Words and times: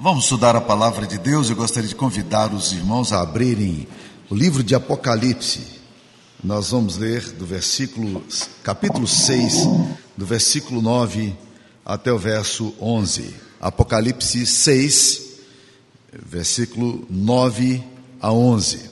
Vamos 0.00 0.26
estudar 0.26 0.54
a 0.54 0.60
palavra 0.60 1.08
de 1.08 1.18
Deus. 1.18 1.50
Eu 1.50 1.56
gostaria 1.56 1.88
de 1.88 1.94
convidar 1.96 2.54
os 2.54 2.70
irmãos 2.70 3.12
a 3.12 3.20
abrirem 3.20 3.88
o 4.30 4.34
livro 4.36 4.62
de 4.62 4.72
Apocalipse. 4.72 5.60
Nós 6.42 6.70
vamos 6.70 6.96
ler 6.98 7.32
do 7.32 7.44
versículo, 7.44 8.24
capítulo 8.62 9.08
6, 9.08 9.66
do 10.16 10.24
versículo 10.24 10.80
9 10.80 11.36
até 11.84 12.12
o 12.12 12.18
verso 12.18 12.72
11. 12.80 13.34
Apocalipse 13.60 14.46
6, 14.46 15.22
versículo 16.12 17.04
9 17.10 17.82
a 18.20 18.32
11. 18.32 18.88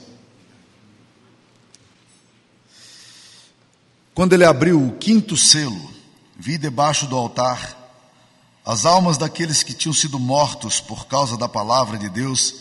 Quando 4.13 4.33
ele 4.33 4.43
abriu 4.43 4.85
o 4.85 4.91
quinto 4.97 5.37
selo, 5.37 5.89
vi 6.37 6.57
debaixo 6.57 7.07
do 7.07 7.15
altar 7.15 7.76
as 8.67 8.85
almas 8.85 9.17
daqueles 9.17 9.63
que 9.63 9.73
tinham 9.73 9.93
sido 9.93 10.19
mortos 10.19 10.81
por 10.81 11.07
causa 11.07 11.37
da 11.37 11.47
palavra 11.47 11.97
de 11.97 12.09
Deus 12.09 12.53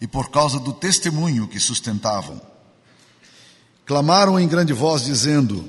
e 0.00 0.06
por 0.06 0.30
causa 0.30 0.58
do 0.58 0.72
testemunho 0.72 1.46
que 1.46 1.60
sustentavam. 1.60 2.40
Clamaram 3.84 4.40
em 4.40 4.48
grande 4.48 4.72
voz, 4.72 5.04
dizendo: 5.04 5.68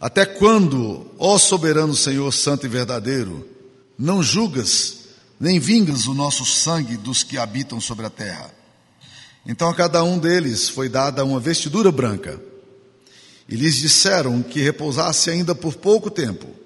Até 0.00 0.26
quando, 0.26 1.06
ó 1.16 1.38
soberano 1.38 1.94
Senhor 1.94 2.32
Santo 2.32 2.66
e 2.66 2.68
verdadeiro, 2.68 3.48
não 3.96 4.20
julgas 4.20 5.04
nem 5.38 5.60
vingas 5.60 6.08
o 6.08 6.14
nosso 6.14 6.44
sangue 6.44 6.96
dos 6.96 7.22
que 7.22 7.38
habitam 7.38 7.80
sobre 7.80 8.06
a 8.06 8.10
terra? 8.10 8.52
Então 9.46 9.68
a 9.68 9.74
cada 9.76 10.02
um 10.02 10.18
deles 10.18 10.68
foi 10.68 10.88
dada 10.88 11.24
uma 11.24 11.38
vestidura 11.38 11.92
branca, 11.92 12.42
e 13.48 13.54
lhes 13.54 13.76
disseram 13.76 14.42
que 14.42 14.60
repousasse 14.60 15.30
ainda 15.30 15.54
por 15.54 15.76
pouco 15.76 16.10
tempo, 16.10 16.63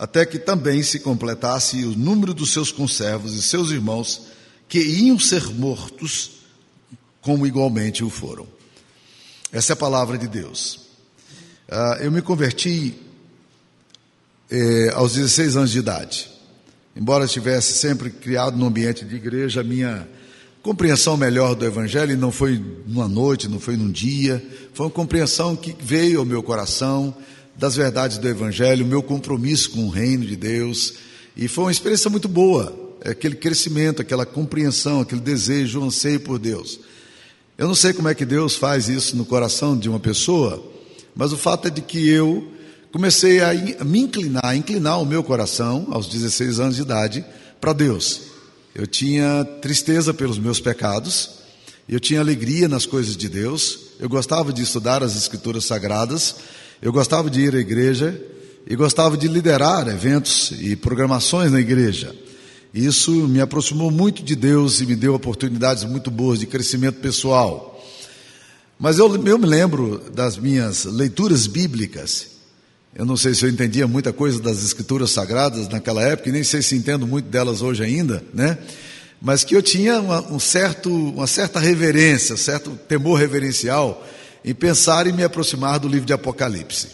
até 0.00 0.24
que 0.24 0.38
também 0.38 0.82
se 0.82 1.00
completasse 1.00 1.84
o 1.84 1.94
número 1.94 2.32
dos 2.32 2.54
seus 2.54 2.72
conservos 2.72 3.34
e 3.34 3.42
seus 3.42 3.70
irmãos, 3.70 4.22
que 4.66 4.80
iam 4.80 5.18
ser 5.18 5.44
mortos, 5.50 6.40
como 7.20 7.46
igualmente 7.46 8.02
o 8.02 8.08
foram. 8.08 8.46
Essa 9.52 9.72
é 9.72 9.74
a 9.74 9.76
palavra 9.76 10.16
de 10.16 10.26
Deus. 10.26 10.88
Uh, 11.68 12.02
eu 12.02 12.10
me 12.10 12.22
converti 12.22 12.94
eh, 14.50 14.90
aos 14.94 15.12
16 15.12 15.56
anos 15.56 15.70
de 15.70 15.80
idade. 15.80 16.30
Embora 16.96 17.26
estivesse 17.26 17.74
sempre 17.74 18.08
criado 18.08 18.56
no 18.56 18.66
ambiente 18.66 19.04
de 19.04 19.16
igreja, 19.16 19.60
a 19.60 19.64
minha 19.64 20.08
compreensão 20.62 21.14
melhor 21.14 21.54
do 21.54 21.66
Evangelho 21.66 22.16
não 22.16 22.32
foi 22.32 22.58
numa 22.86 23.06
noite, 23.06 23.48
não 23.48 23.60
foi 23.60 23.76
num 23.76 23.90
dia, 23.90 24.42
foi 24.72 24.86
uma 24.86 24.92
compreensão 24.92 25.54
que 25.54 25.76
veio 25.78 26.20
ao 26.20 26.24
meu 26.24 26.42
coração 26.42 27.14
das 27.60 27.76
verdades 27.76 28.16
do 28.16 28.26
Evangelho, 28.26 28.86
o 28.86 28.88
meu 28.88 29.02
compromisso 29.02 29.72
com 29.72 29.84
o 29.84 29.90
reino 29.90 30.24
de 30.24 30.34
Deus, 30.34 30.94
e 31.36 31.46
foi 31.46 31.64
uma 31.64 31.70
experiência 31.70 32.08
muito 32.08 32.26
boa, 32.26 32.74
aquele 33.04 33.34
crescimento, 33.36 34.00
aquela 34.00 34.24
compreensão, 34.24 35.02
aquele 35.02 35.20
desejo, 35.20 35.78
um 35.78 35.84
anseio 35.84 36.20
por 36.20 36.38
Deus. 36.38 36.80
Eu 37.58 37.68
não 37.68 37.74
sei 37.74 37.92
como 37.92 38.08
é 38.08 38.14
que 38.14 38.24
Deus 38.24 38.56
faz 38.56 38.88
isso 38.88 39.14
no 39.14 39.26
coração 39.26 39.76
de 39.76 39.90
uma 39.90 40.00
pessoa, 40.00 40.64
mas 41.14 41.34
o 41.34 41.36
fato 41.36 41.68
é 41.68 41.70
de 41.70 41.82
que 41.82 42.08
eu 42.08 42.50
comecei 42.90 43.42
a 43.42 43.52
me 43.84 44.00
inclinar, 44.00 44.46
a 44.46 44.56
inclinar 44.56 44.98
o 44.98 45.04
meu 45.04 45.22
coração 45.22 45.88
aos 45.90 46.08
16 46.08 46.60
anos 46.60 46.76
de 46.76 46.82
idade 46.82 47.22
para 47.60 47.74
Deus. 47.74 48.22
Eu 48.74 48.86
tinha 48.86 49.44
tristeza 49.60 50.14
pelos 50.14 50.38
meus 50.38 50.60
pecados, 50.60 51.28
eu 51.86 52.00
tinha 52.00 52.20
alegria 52.20 52.68
nas 52.68 52.86
coisas 52.86 53.14
de 53.18 53.28
Deus, 53.28 53.80
eu 53.98 54.08
gostava 54.08 54.50
de 54.50 54.62
estudar 54.62 55.02
as 55.02 55.14
Escrituras 55.14 55.66
Sagradas, 55.66 56.36
eu 56.82 56.92
gostava 56.92 57.28
de 57.28 57.40
ir 57.40 57.54
à 57.54 57.58
igreja 57.58 58.18
e 58.66 58.74
gostava 58.74 59.16
de 59.16 59.28
liderar 59.28 59.86
eventos 59.88 60.52
e 60.58 60.74
programações 60.76 61.52
na 61.52 61.60
igreja. 61.60 62.14
Isso 62.72 63.10
me 63.28 63.40
aproximou 63.40 63.90
muito 63.90 64.22
de 64.22 64.36
Deus 64.36 64.80
e 64.80 64.86
me 64.86 64.94
deu 64.94 65.14
oportunidades 65.14 65.84
muito 65.84 66.10
boas 66.10 66.38
de 66.38 66.46
crescimento 66.46 67.00
pessoal. 67.00 67.84
Mas 68.78 68.98
eu, 68.98 69.14
eu 69.26 69.38
me 69.38 69.46
lembro 69.46 70.00
das 70.14 70.38
minhas 70.38 70.84
leituras 70.84 71.46
bíblicas. 71.46 72.28
Eu 72.94 73.04
não 73.04 73.16
sei 73.16 73.34
se 73.34 73.44
eu 73.44 73.50
entendia 73.50 73.86
muita 73.86 74.12
coisa 74.12 74.40
das 74.40 74.64
escrituras 74.64 75.10
sagradas 75.10 75.68
naquela 75.68 76.02
época, 76.02 76.28
e 76.28 76.32
nem 76.32 76.42
sei 76.42 76.62
se 76.62 76.76
entendo 76.76 77.06
muito 77.06 77.26
delas 77.28 77.60
hoje 77.60 77.82
ainda, 77.84 78.24
né? 78.32 78.56
Mas 79.20 79.44
que 79.44 79.54
eu 79.54 79.62
tinha 79.62 80.00
uma, 80.00 80.20
um 80.32 80.40
certo, 80.40 80.90
uma 80.90 81.26
certa 81.26 81.60
reverência, 81.60 82.36
certo 82.38 82.70
temor 82.88 83.18
reverencial 83.18 84.02
em 84.44 84.54
pensar 84.54 85.06
e 85.06 85.12
me 85.12 85.24
aproximar 85.24 85.78
do 85.78 85.88
livro 85.88 86.06
de 86.06 86.12
Apocalipse. 86.12 86.88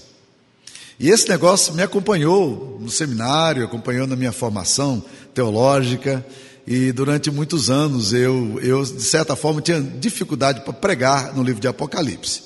E 0.98 1.10
esse 1.10 1.28
negócio 1.28 1.74
me 1.74 1.82
acompanhou 1.82 2.78
no 2.80 2.90
seminário, 2.90 3.64
acompanhou 3.64 4.06
na 4.06 4.16
minha 4.16 4.32
formação 4.32 5.04
teológica, 5.34 6.24
e 6.66 6.90
durante 6.90 7.30
muitos 7.30 7.70
anos 7.70 8.12
eu, 8.12 8.58
eu 8.60 8.82
de 8.82 9.02
certa 9.02 9.36
forma, 9.36 9.60
tinha 9.60 9.80
dificuldade 9.80 10.62
para 10.62 10.72
pregar 10.72 11.34
no 11.34 11.42
livro 11.42 11.60
de 11.60 11.68
Apocalipse. 11.68 12.42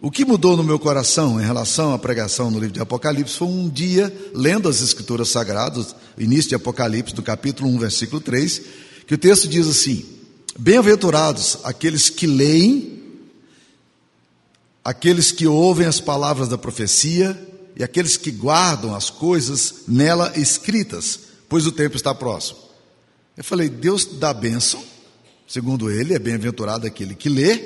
O 0.00 0.10
que 0.10 0.24
mudou 0.24 0.56
no 0.56 0.64
meu 0.64 0.78
coração 0.78 1.40
em 1.40 1.44
relação 1.44 1.94
à 1.94 1.98
pregação 1.98 2.50
no 2.50 2.58
livro 2.58 2.74
de 2.74 2.80
Apocalipse 2.80 3.36
foi 3.36 3.48
um 3.48 3.68
dia, 3.68 4.12
lendo 4.34 4.68
as 4.68 4.82
Escrituras 4.82 5.28
Sagradas, 5.28 5.94
início 6.18 6.48
de 6.48 6.54
Apocalipse, 6.54 7.14
do 7.14 7.22
capítulo 7.22 7.70
1, 7.70 7.78
versículo 7.78 8.20
3, 8.20 8.62
que 9.06 9.14
o 9.14 9.18
texto 9.18 9.48
diz 9.48 9.66
assim: 9.68 10.04
Bem-aventurados 10.58 11.58
aqueles 11.64 12.10
que 12.10 12.26
leem, 12.26 13.03
aqueles 14.84 15.32
que 15.32 15.46
ouvem 15.46 15.86
as 15.86 16.00
palavras 16.00 16.48
da 16.48 16.58
profecia 16.58 17.36
e 17.74 17.82
aqueles 17.82 18.16
que 18.16 18.30
guardam 18.30 18.94
as 18.94 19.08
coisas 19.08 19.84
nela 19.88 20.32
escritas, 20.36 21.20
pois 21.48 21.66
o 21.66 21.72
tempo 21.72 21.96
está 21.96 22.14
próximo. 22.14 22.58
Eu 23.36 23.42
falei, 23.42 23.68
Deus 23.68 24.04
dá 24.04 24.32
bênção, 24.34 24.82
segundo 25.48 25.90
ele, 25.90 26.14
é 26.14 26.18
bem-aventurado 26.18 26.86
aquele 26.86 27.14
que 27.14 27.28
lê, 27.28 27.60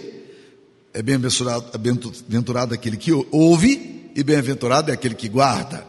é 0.95 1.03
bem-aventurado 1.03 2.73
aquele 2.75 2.97
que 2.97 3.13
ouve, 3.31 4.11
e 4.15 4.23
bem-aventurado 4.23 4.91
é 4.91 4.95
aquele 4.95 5.15
que 5.15 5.29
guarda. 5.29 5.87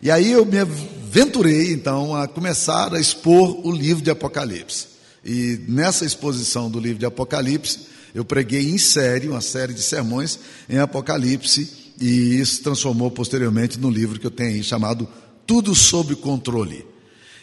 E 0.00 0.10
aí 0.10 0.30
eu 0.30 0.46
me 0.46 0.58
aventurei, 0.58 1.72
então, 1.72 2.14
a 2.14 2.28
começar 2.28 2.94
a 2.94 3.00
expor 3.00 3.66
o 3.66 3.72
livro 3.72 4.02
de 4.02 4.10
Apocalipse. 4.10 4.86
E 5.24 5.60
nessa 5.68 6.04
exposição 6.04 6.70
do 6.70 6.78
livro 6.78 6.98
de 6.98 7.06
Apocalipse, 7.06 7.80
eu 8.14 8.24
preguei 8.24 8.70
em 8.70 8.78
série, 8.78 9.28
uma 9.28 9.40
série 9.40 9.74
de 9.74 9.82
sermões 9.82 10.38
em 10.68 10.78
Apocalipse, 10.78 11.68
e 12.00 12.40
isso 12.40 12.62
transformou 12.62 13.10
posteriormente 13.10 13.78
no 13.78 13.90
livro 13.90 14.18
que 14.18 14.26
eu 14.26 14.30
tenho 14.30 14.50
aí 14.50 14.62
chamado 14.62 15.08
Tudo 15.46 15.74
Sob 15.74 16.14
Controle. 16.16 16.86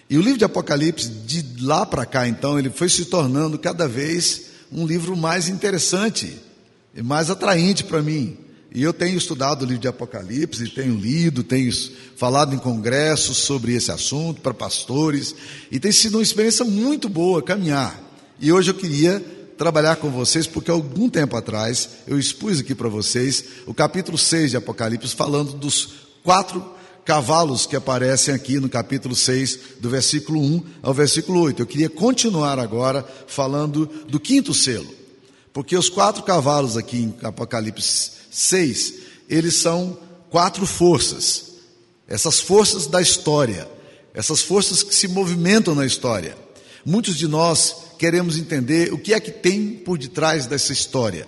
E 0.10 0.18
o 0.18 0.22
livro 0.22 0.38
de 0.38 0.46
Apocalipse, 0.46 1.08
de 1.08 1.44
lá 1.62 1.86
para 1.86 2.06
cá, 2.06 2.28
então, 2.28 2.60
ele 2.60 2.70
foi 2.70 2.90
se 2.90 3.06
tornando 3.06 3.58
cada 3.58 3.88
vez 3.88 4.44
um 4.72 4.86
livro 4.86 5.16
mais 5.16 5.48
interessante 5.48 6.38
e 6.96 7.02
mais 7.02 7.30
atraente 7.30 7.84
para 7.84 8.02
mim. 8.02 8.38
E 8.76 8.82
eu 8.82 8.92
tenho 8.92 9.18
estudado 9.18 9.62
o 9.62 9.66
livro 9.66 9.82
de 9.82 9.88
Apocalipse, 9.88 10.68
tenho 10.70 10.96
lido, 10.96 11.44
tenho 11.44 11.72
falado 12.16 12.56
em 12.56 12.58
congressos 12.58 13.38
sobre 13.38 13.74
esse 13.74 13.92
assunto 13.92 14.42
para 14.42 14.54
pastores, 14.54 15.36
e 15.72 15.80
tem 15.80 15.92
sido 15.92 16.16
uma 16.16 16.24
experiência 16.24 16.66
muito 16.66 17.08
boa 17.08 17.42
caminhar. 17.42 18.02
E 18.40 18.52
hoje 18.52 18.72
eu 18.72 18.76
queria 18.76 19.24
trabalhar 19.58 19.98
com 19.98 20.10
vocês, 20.10 20.48
porque 20.48 20.72
algum 20.72 21.10
tempo 21.10 21.36
atrás 21.36 21.90
eu 22.08 22.18
expus 22.18 22.60
aqui 22.60 22.74
para 22.74 22.90
vocês 22.90 23.46
o 23.66 23.74
capítulo 23.74 24.18
6 24.18 24.52
de 24.52 24.58
Apocalipse, 24.58 25.16
falando 25.16 25.54
dos 25.54 25.90
quatro 26.24 26.74
cavalos 27.06 27.66
que 27.66 27.76
aparecem 27.76 28.34
aqui 28.34 28.60
no 28.60 28.70
capítulo 28.70 29.16
6, 29.16 29.60
do 29.80 29.90
versículo 29.90 30.42
1 30.42 30.64
ao 30.82 30.94
versículo 30.94 31.42
8. 31.42 31.62
Eu 31.62 31.68
queria 31.68 31.90
continuar 31.90 32.60
agora 32.60 33.06
falando 33.28 33.86
do 34.08 34.20
quinto 34.20 34.54
selo, 34.54 34.90
porque 35.52 35.76
os 35.76 35.90
quatro 35.90 36.24
cavalos 36.24 36.78
aqui 36.78 36.98
em 36.98 37.16
Apocalipse 37.24 38.12
6, 38.32 38.94
eles 39.30 39.56
são 39.56 39.98
quatro 40.30 40.66
forças, 40.66 41.54
essas 42.08 42.40
forças 42.40 42.88
da 42.88 43.02
história, 43.02 43.70
essas 44.14 44.42
forças 44.42 44.82
que 44.82 44.96
se 44.96 45.08
movimentam 45.08 45.76
na 45.76 45.86
história. 45.86 46.38
Muitos 46.86 47.16
de 47.16 47.28
nós 47.28 47.83
queremos 48.04 48.38
entender 48.38 48.92
o 48.92 48.98
que 48.98 49.14
é 49.14 49.20
que 49.22 49.32
tem 49.32 49.70
por 49.70 49.98
detrás 49.98 50.46
dessa 50.46 50.74
história, 50.74 51.26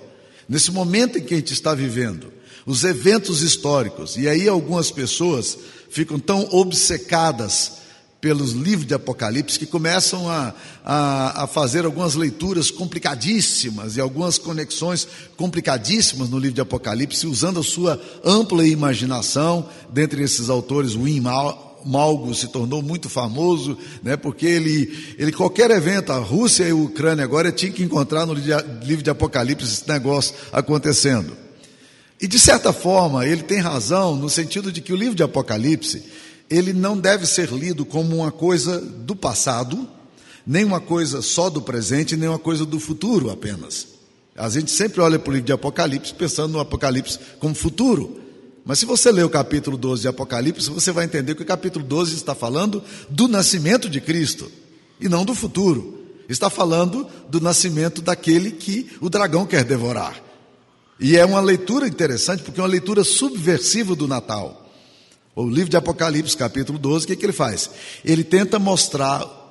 nesse 0.50 0.74
momento 0.74 1.18
em 1.18 1.22
que 1.22 1.34
a 1.34 1.38
gente 1.38 1.54
está 1.54 1.74
vivendo, 1.74 2.34
os 2.66 2.84
eventos 2.84 3.42
históricos. 3.44 4.18
E 4.18 4.28
aí 4.28 4.46
algumas 4.46 4.92
pessoas 4.92 5.58
ficam 5.90 6.20
tão 6.20 6.46
obcecadas 6.52 7.78
pelos 8.20 8.52
livros 8.52 8.86
de 8.86 8.94
Apocalipse 8.94 9.58
que 9.58 9.66
começam 9.66 10.30
a, 10.30 10.54
a, 10.84 11.44
a, 11.44 11.48
fazer 11.48 11.86
algumas 11.86 12.14
leituras 12.14 12.70
complicadíssimas 12.70 13.96
e 13.96 14.02
algumas 14.02 14.38
conexões 14.38 15.08
complicadíssimas 15.38 16.30
no 16.30 16.38
livro 16.38 16.56
de 16.56 16.62
Apocalipse, 16.62 17.26
usando 17.26 17.62
a 17.62 17.64
sua 17.64 18.02
ampla 18.22 18.68
imaginação, 18.68 19.70
dentre 19.94 20.22
esses 20.22 20.50
autores, 20.50 20.94
Wim 20.94 21.22
Malgo 21.86 22.34
se 22.34 22.48
tornou 22.48 22.82
muito 22.82 23.10
famoso, 23.10 23.78
né, 24.02 24.18
porque 24.18 24.46
ele, 24.46 25.16
ele, 25.18 25.32
qualquer 25.32 25.70
evento, 25.72 26.12
a 26.12 26.18
Rússia 26.18 26.64
e 26.64 26.72
a 26.72 26.76
Ucrânia 26.76 27.24
agora 27.24 27.52
tinha 27.52 27.72
que 27.72 27.84
encontrar 27.84 28.26
no 28.26 28.34
livro 28.34 29.04
de 29.04 29.10
Apocalipse 29.10 29.66
esse 29.66 29.88
negócio 29.88 30.34
acontecendo. 30.52 31.36
E 32.20 32.28
de 32.28 32.40
certa 32.40 32.72
forma, 32.72 33.26
ele 33.26 33.44
tem 33.44 33.60
razão 33.60 34.16
no 34.16 34.30
sentido 34.30 34.72
de 34.72 34.82
que 34.82 34.94
o 34.94 34.96
livro 34.96 35.16
de 35.16 35.24
Apocalipse, 35.24 36.04
ele 36.50 36.74
não 36.74 36.98
deve 36.98 37.26
ser 37.26 37.52
lido 37.52 37.86
como 37.86 38.18
uma 38.18 38.32
coisa 38.32 38.80
do 38.80 39.16
passado, 39.16 39.88
nem 40.46 40.64
uma 40.64 40.80
coisa 40.80 41.22
só 41.22 41.50
do 41.50 41.62
presente, 41.62 42.16
nem 42.16 42.30
uma 42.30 42.40
coisa 42.40 42.66
do 42.66 42.80
futuro 42.80 43.30
apenas. 43.30 43.88
A 44.36 44.50
gente 44.50 44.70
sempre 44.72 45.02
olha 45.02 45.18
para 45.18 45.30
o 45.30 45.34
livro 45.34 45.46
de 45.46 45.54
Apocalipse 45.54 46.14
pensando 46.14 46.52
no 46.52 46.60
Apocalipse 46.60 47.20
como 47.40 47.56
futuro. 47.56 48.25
Mas 48.66 48.80
se 48.80 48.86
você 48.86 49.12
ler 49.12 49.24
o 49.24 49.30
capítulo 49.30 49.78
12 49.78 50.02
de 50.02 50.08
Apocalipse, 50.08 50.72
você 50.72 50.92
vai 50.92 51.06
entender 51.06 51.36
que 51.36 51.44
o 51.44 51.46
capítulo 51.46 51.86
12 51.86 52.16
está 52.16 52.34
falando 52.34 52.84
do 53.08 53.28
nascimento 53.28 53.88
de 53.88 54.02
Cristo 54.02 54.52
e 55.00 55.08
não 55.08 55.24
do 55.24 55.36
futuro. 55.36 56.04
Está 56.28 56.50
falando 56.50 57.08
do 57.30 57.40
nascimento 57.40 58.02
daquele 58.02 58.50
que 58.50 58.90
o 59.00 59.08
dragão 59.08 59.46
quer 59.46 59.64
devorar. 59.64 60.20
E 61.00 61.16
é 61.16 61.24
uma 61.24 61.42
leitura 61.42 61.88
interessante, 61.88 62.42
porque 62.42 62.60
é 62.60 62.64
uma 62.64 62.70
leitura 62.70 63.04
subversiva 63.04 63.96
do 63.96 64.08
Natal. 64.08 64.68
O 65.36 65.48
livro 65.48 65.70
de 65.70 65.78
Apocalipse, 65.78 66.36
capítulo 66.36 66.80
12, 66.80 67.06
o 67.06 67.08
que, 67.10 67.16
que 67.16 67.26
ele 67.26 67.34
faz? 67.34 67.70
Ele 68.04 68.24
tenta 68.24 68.58
mostrar 68.58 69.44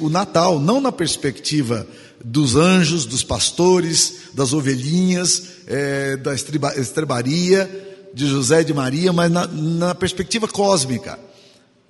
o 0.00 0.08
Natal 0.08 0.58
não 0.58 0.80
na 0.80 0.92
perspectiva 0.92 1.86
dos 2.24 2.56
anjos, 2.56 3.04
dos 3.04 3.22
pastores, 3.22 4.30
das 4.32 4.54
ovelhinhas, 4.54 5.42
é, 5.66 6.16
da 6.16 6.34
estrebaria 6.34 7.86
de 8.16 8.26
José 8.26 8.62
e 8.62 8.64
de 8.64 8.72
Maria, 8.72 9.12
mas 9.12 9.30
na, 9.30 9.46
na 9.46 9.94
perspectiva 9.94 10.48
cósmica, 10.48 11.18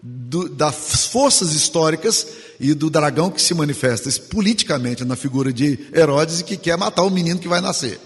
do, 0.03 0.49
das 0.49 1.07
forças 1.07 1.53
históricas 1.53 2.27
e 2.59 2.75
do 2.75 2.91
dragão 2.91 3.31
que 3.31 3.41
se 3.41 3.55
manifesta 3.55 4.11
politicamente 4.29 5.05
na 5.05 5.15
figura 5.15 5.53
de 5.53 5.79
Herodes 5.95 6.41
e 6.41 6.45
que 6.45 6.57
quer 6.57 6.77
matar 6.77 7.05
o 7.05 7.11
menino 7.11 7.39
que 7.39 7.47
vai 7.47 7.61
nascer. 7.61 8.01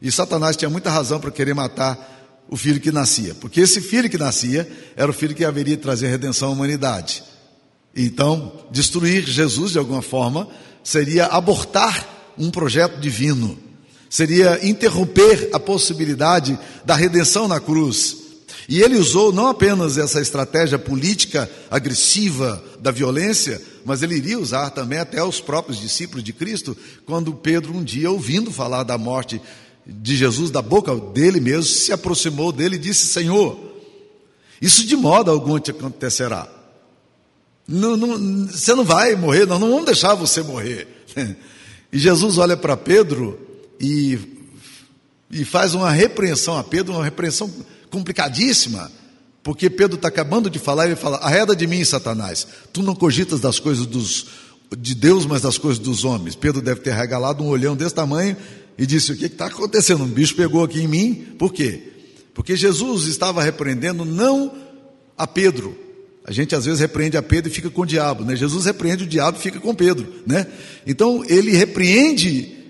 E 0.00 0.10
Satanás 0.10 0.56
tinha 0.56 0.70
muita 0.70 0.88
razão 0.88 1.20
para 1.20 1.30
querer 1.30 1.54
matar 1.54 2.42
o 2.48 2.56
filho 2.56 2.80
que 2.80 2.90
nascia, 2.90 3.34
porque 3.34 3.60
esse 3.60 3.78
filho 3.82 4.08
que 4.08 4.16
nascia 4.16 4.66
era 4.96 5.10
o 5.10 5.14
filho 5.14 5.34
que 5.34 5.44
haveria 5.44 5.76
de 5.76 5.82
trazer 5.82 6.08
redenção 6.08 6.48
à 6.48 6.52
humanidade. 6.52 7.22
Então, 7.94 8.64
destruir 8.70 9.22
Jesus 9.26 9.72
de 9.72 9.78
alguma 9.78 10.00
forma 10.00 10.48
seria 10.82 11.26
abortar 11.26 12.08
um 12.38 12.50
projeto 12.50 12.98
divino, 12.98 13.58
seria 14.14 14.64
interromper 14.64 15.50
a 15.52 15.58
possibilidade 15.58 16.56
da 16.84 16.94
redenção 16.94 17.48
na 17.48 17.58
cruz. 17.58 18.16
E 18.68 18.80
ele 18.80 18.94
usou 18.94 19.32
não 19.32 19.48
apenas 19.48 19.98
essa 19.98 20.20
estratégia 20.20 20.78
política 20.78 21.50
agressiva 21.68 22.62
da 22.78 22.92
violência, 22.92 23.60
mas 23.84 24.04
ele 24.04 24.14
iria 24.14 24.38
usar 24.38 24.70
também 24.70 25.00
até 25.00 25.20
os 25.20 25.40
próprios 25.40 25.80
discípulos 25.80 26.22
de 26.22 26.32
Cristo, 26.32 26.76
quando 27.04 27.34
Pedro, 27.34 27.76
um 27.76 27.82
dia, 27.82 28.08
ouvindo 28.08 28.52
falar 28.52 28.84
da 28.84 28.96
morte 28.96 29.42
de 29.84 30.14
Jesus, 30.14 30.48
da 30.48 30.62
boca 30.62 30.94
dele 30.94 31.40
mesmo, 31.40 31.64
se 31.64 31.90
aproximou 31.90 32.52
dele 32.52 32.76
e 32.76 32.78
disse: 32.78 33.06
Senhor, 33.06 33.58
isso 34.62 34.86
de 34.86 34.94
modo 34.94 35.28
algum 35.28 35.58
te 35.58 35.72
acontecerá. 35.72 36.46
Não, 37.66 37.96
não, 37.96 38.46
você 38.46 38.76
não 38.76 38.84
vai 38.84 39.16
morrer, 39.16 39.44
nós 39.44 39.58
não 39.58 39.70
vamos 39.70 39.86
deixar 39.86 40.14
você 40.14 40.40
morrer. 40.40 40.86
E 41.92 41.98
Jesus 41.98 42.38
olha 42.38 42.56
para 42.56 42.76
Pedro 42.76 43.53
e, 43.80 44.18
e 45.30 45.44
faz 45.44 45.74
uma 45.74 45.90
repreensão 45.90 46.56
a 46.56 46.64
Pedro, 46.64 46.94
uma 46.94 47.04
repreensão 47.04 47.52
complicadíssima, 47.90 48.90
porque 49.42 49.68
Pedro 49.68 49.96
está 49.96 50.08
acabando 50.08 50.48
de 50.48 50.58
falar, 50.58 50.86
e 50.86 50.88
ele 50.90 50.96
fala: 50.96 51.18
arreda 51.18 51.54
de 51.54 51.66
mim, 51.66 51.84
Satanás, 51.84 52.46
tu 52.72 52.82
não 52.82 52.94
cogitas 52.94 53.40
das 53.40 53.58
coisas 53.58 53.86
dos, 53.86 54.26
de 54.76 54.94
Deus, 54.94 55.26
mas 55.26 55.42
das 55.42 55.58
coisas 55.58 55.78
dos 55.78 56.04
homens. 56.04 56.34
Pedro 56.34 56.62
deve 56.62 56.80
ter 56.80 56.94
regalado 56.94 57.42
um 57.44 57.48
olhão 57.48 57.76
desse 57.76 57.94
tamanho 57.94 58.36
e 58.78 58.86
disse: 58.86 59.12
O 59.12 59.16
que 59.16 59.26
está 59.26 59.46
acontecendo? 59.46 60.04
Um 60.04 60.08
bicho 60.08 60.34
pegou 60.34 60.64
aqui 60.64 60.80
em 60.80 60.88
mim, 60.88 61.14
por 61.38 61.52
quê? 61.52 61.92
Porque 62.32 62.56
Jesus 62.56 63.04
estava 63.06 63.42
repreendendo 63.42 64.04
não 64.04 64.52
a 65.16 65.26
Pedro, 65.26 65.78
a 66.24 66.32
gente 66.32 66.54
às 66.54 66.64
vezes 66.64 66.80
repreende 66.80 67.16
a 67.16 67.22
Pedro 67.22 67.50
e 67.50 67.54
fica 67.54 67.68
com 67.68 67.82
o 67.82 67.86
diabo, 67.86 68.24
né? 68.24 68.34
Jesus 68.34 68.64
repreende 68.64 69.04
o 69.04 69.06
diabo 69.06 69.38
e 69.38 69.42
fica 69.42 69.60
com 69.60 69.74
Pedro, 69.74 70.10
né? 70.26 70.46
Então 70.86 71.22
ele 71.28 71.52
repreende 71.52 72.63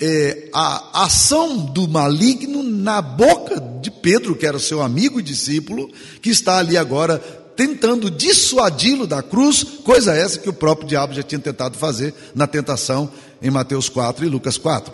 é, 0.00 0.48
a 0.52 1.04
ação 1.04 1.56
do 1.56 1.88
maligno 1.88 2.62
na 2.62 3.02
boca 3.02 3.60
de 3.80 3.90
Pedro, 3.90 4.36
que 4.36 4.46
era 4.46 4.58
seu 4.58 4.80
amigo 4.80 5.18
e 5.18 5.22
discípulo, 5.22 5.90
que 6.22 6.30
está 6.30 6.58
ali 6.58 6.76
agora 6.76 7.18
tentando 7.56 8.08
dissuadi-lo 8.08 9.04
da 9.04 9.20
cruz, 9.20 9.64
coisa 9.64 10.14
essa 10.14 10.38
que 10.38 10.48
o 10.48 10.52
próprio 10.52 10.86
diabo 10.86 11.12
já 11.12 11.24
tinha 11.24 11.40
tentado 11.40 11.76
fazer 11.76 12.14
na 12.32 12.46
tentação 12.46 13.10
em 13.42 13.50
Mateus 13.50 13.88
4 13.88 14.24
e 14.24 14.28
Lucas 14.28 14.56
4. 14.56 14.92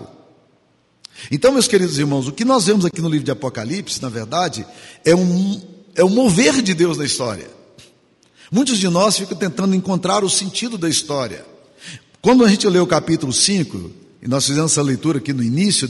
Então, 1.30 1.52
meus 1.52 1.68
queridos 1.68 1.98
irmãos, 1.98 2.26
o 2.26 2.32
que 2.32 2.44
nós 2.44 2.64
vemos 2.64 2.86
aqui 2.86 3.02
no 3.02 3.08
livro 3.08 3.24
de 3.24 3.30
Apocalipse, 3.30 4.00
na 4.00 4.08
verdade, 4.08 4.66
é 5.04 5.14
um, 5.14 5.60
é 5.94 6.02
um 6.02 6.08
mover 6.08 6.62
de 6.62 6.72
Deus 6.72 6.96
na 6.96 7.04
história. 7.04 7.48
Muitos 8.50 8.78
de 8.78 8.88
nós 8.88 9.18
ficam 9.18 9.36
tentando 9.36 9.74
encontrar 9.74 10.24
o 10.24 10.30
sentido 10.30 10.78
da 10.78 10.88
história. 10.88 11.44
Quando 12.22 12.44
a 12.44 12.48
gente 12.48 12.66
lê 12.66 12.78
o 12.78 12.86
capítulo 12.86 13.32
5, 13.32 14.03
e 14.24 14.28
nós 14.28 14.46
fizemos 14.46 14.72
essa 14.72 14.80
leitura 14.80 15.18
aqui 15.18 15.34
no 15.34 15.42
início 15.42 15.86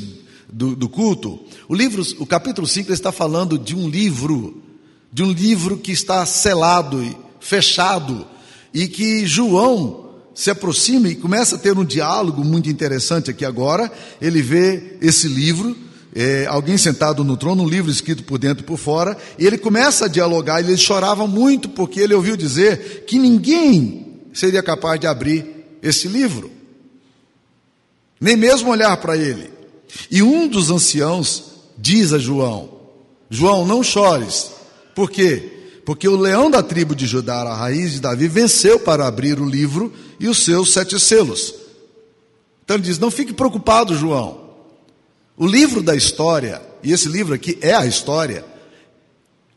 do, 0.52 0.74
do 0.74 0.88
culto, 0.88 1.40
o, 1.68 1.74
livro, 1.74 2.02
o 2.18 2.26
capítulo 2.26 2.66
5 2.66 2.92
está 2.92 3.12
falando 3.12 3.56
de 3.56 3.76
um 3.76 3.88
livro, 3.88 4.60
de 5.12 5.22
um 5.22 5.30
livro 5.30 5.78
que 5.78 5.92
está 5.92 6.26
selado 6.26 7.02
e 7.02 7.16
fechado, 7.38 8.26
e 8.72 8.88
que 8.88 9.24
João 9.24 10.10
se 10.34 10.50
aproxima 10.50 11.08
e 11.08 11.14
começa 11.14 11.54
a 11.54 11.58
ter 11.58 11.78
um 11.78 11.84
diálogo 11.84 12.44
muito 12.44 12.68
interessante 12.68 13.30
aqui 13.30 13.44
agora. 13.44 13.90
Ele 14.20 14.42
vê 14.42 14.98
esse 15.00 15.28
livro 15.28 15.76
é, 16.14 16.46
alguém 16.46 16.76
sentado 16.76 17.24
no 17.24 17.36
trono, 17.36 17.64
um 17.64 17.68
livro 17.68 17.90
escrito 17.90 18.22
por 18.22 18.38
dentro 18.38 18.62
e 18.62 18.66
por 18.66 18.78
fora, 18.78 19.16
e 19.38 19.46
ele 19.46 19.58
começa 19.58 20.04
a 20.04 20.08
dialogar, 20.08 20.60
ele 20.60 20.76
chorava 20.76 21.26
muito 21.26 21.68
porque 21.68 22.00
ele 22.00 22.14
ouviu 22.14 22.36
dizer 22.36 23.04
que 23.06 23.18
ninguém 23.18 24.22
seria 24.32 24.62
capaz 24.62 25.00
de 25.00 25.08
abrir 25.08 25.44
esse 25.82 26.06
livro, 26.06 26.53
nem 28.20 28.36
mesmo 28.36 28.70
olhar 28.70 28.96
para 28.98 29.16
ele. 29.16 29.50
E 30.10 30.22
um 30.22 30.48
dos 30.48 30.70
anciãos 30.70 31.44
diz 31.76 32.12
a 32.12 32.18
João: 32.18 32.70
João, 33.30 33.66
não 33.66 33.82
chores, 33.82 34.50
por 34.94 35.10
quê? 35.10 35.50
Porque 35.84 36.08
o 36.08 36.16
leão 36.16 36.50
da 36.50 36.62
tribo 36.62 36.94
de 36.94 37.06
Judá, 37.06 37.42
a 37.42 37.54
raiz 37.54 37.92
de 37.92 38.00
Davi, 38.00 38.26
venceu 38.26 38.80
para 38.80 39.06
abrir 39.06 39.38
o 39.38 39.48
livro 39.48 39.92
e 40.18 40.28
os 40.28 40.38
seus 40.38 40.72
sete 40.72 40.98
selos. 40.98 41.54
Então 42.64 42.76
ele 42.76 42.84
diz: 42.84 42.98
Não 42.98 43.10
fique 43.10 43.32
preocupado, 43.32 43.96
João. 43.96 44.44
O 45.36 45.46
livro 45.46 45.82
da 45.82 45.94
história, 45.94 46.62
e 46.82 46.92
esse 46.92 47.08
livro 47.08 47.34
aqui 47.34 47.58
é 47.60 47.74
a 47.74 47.84
história, 47.84 48.44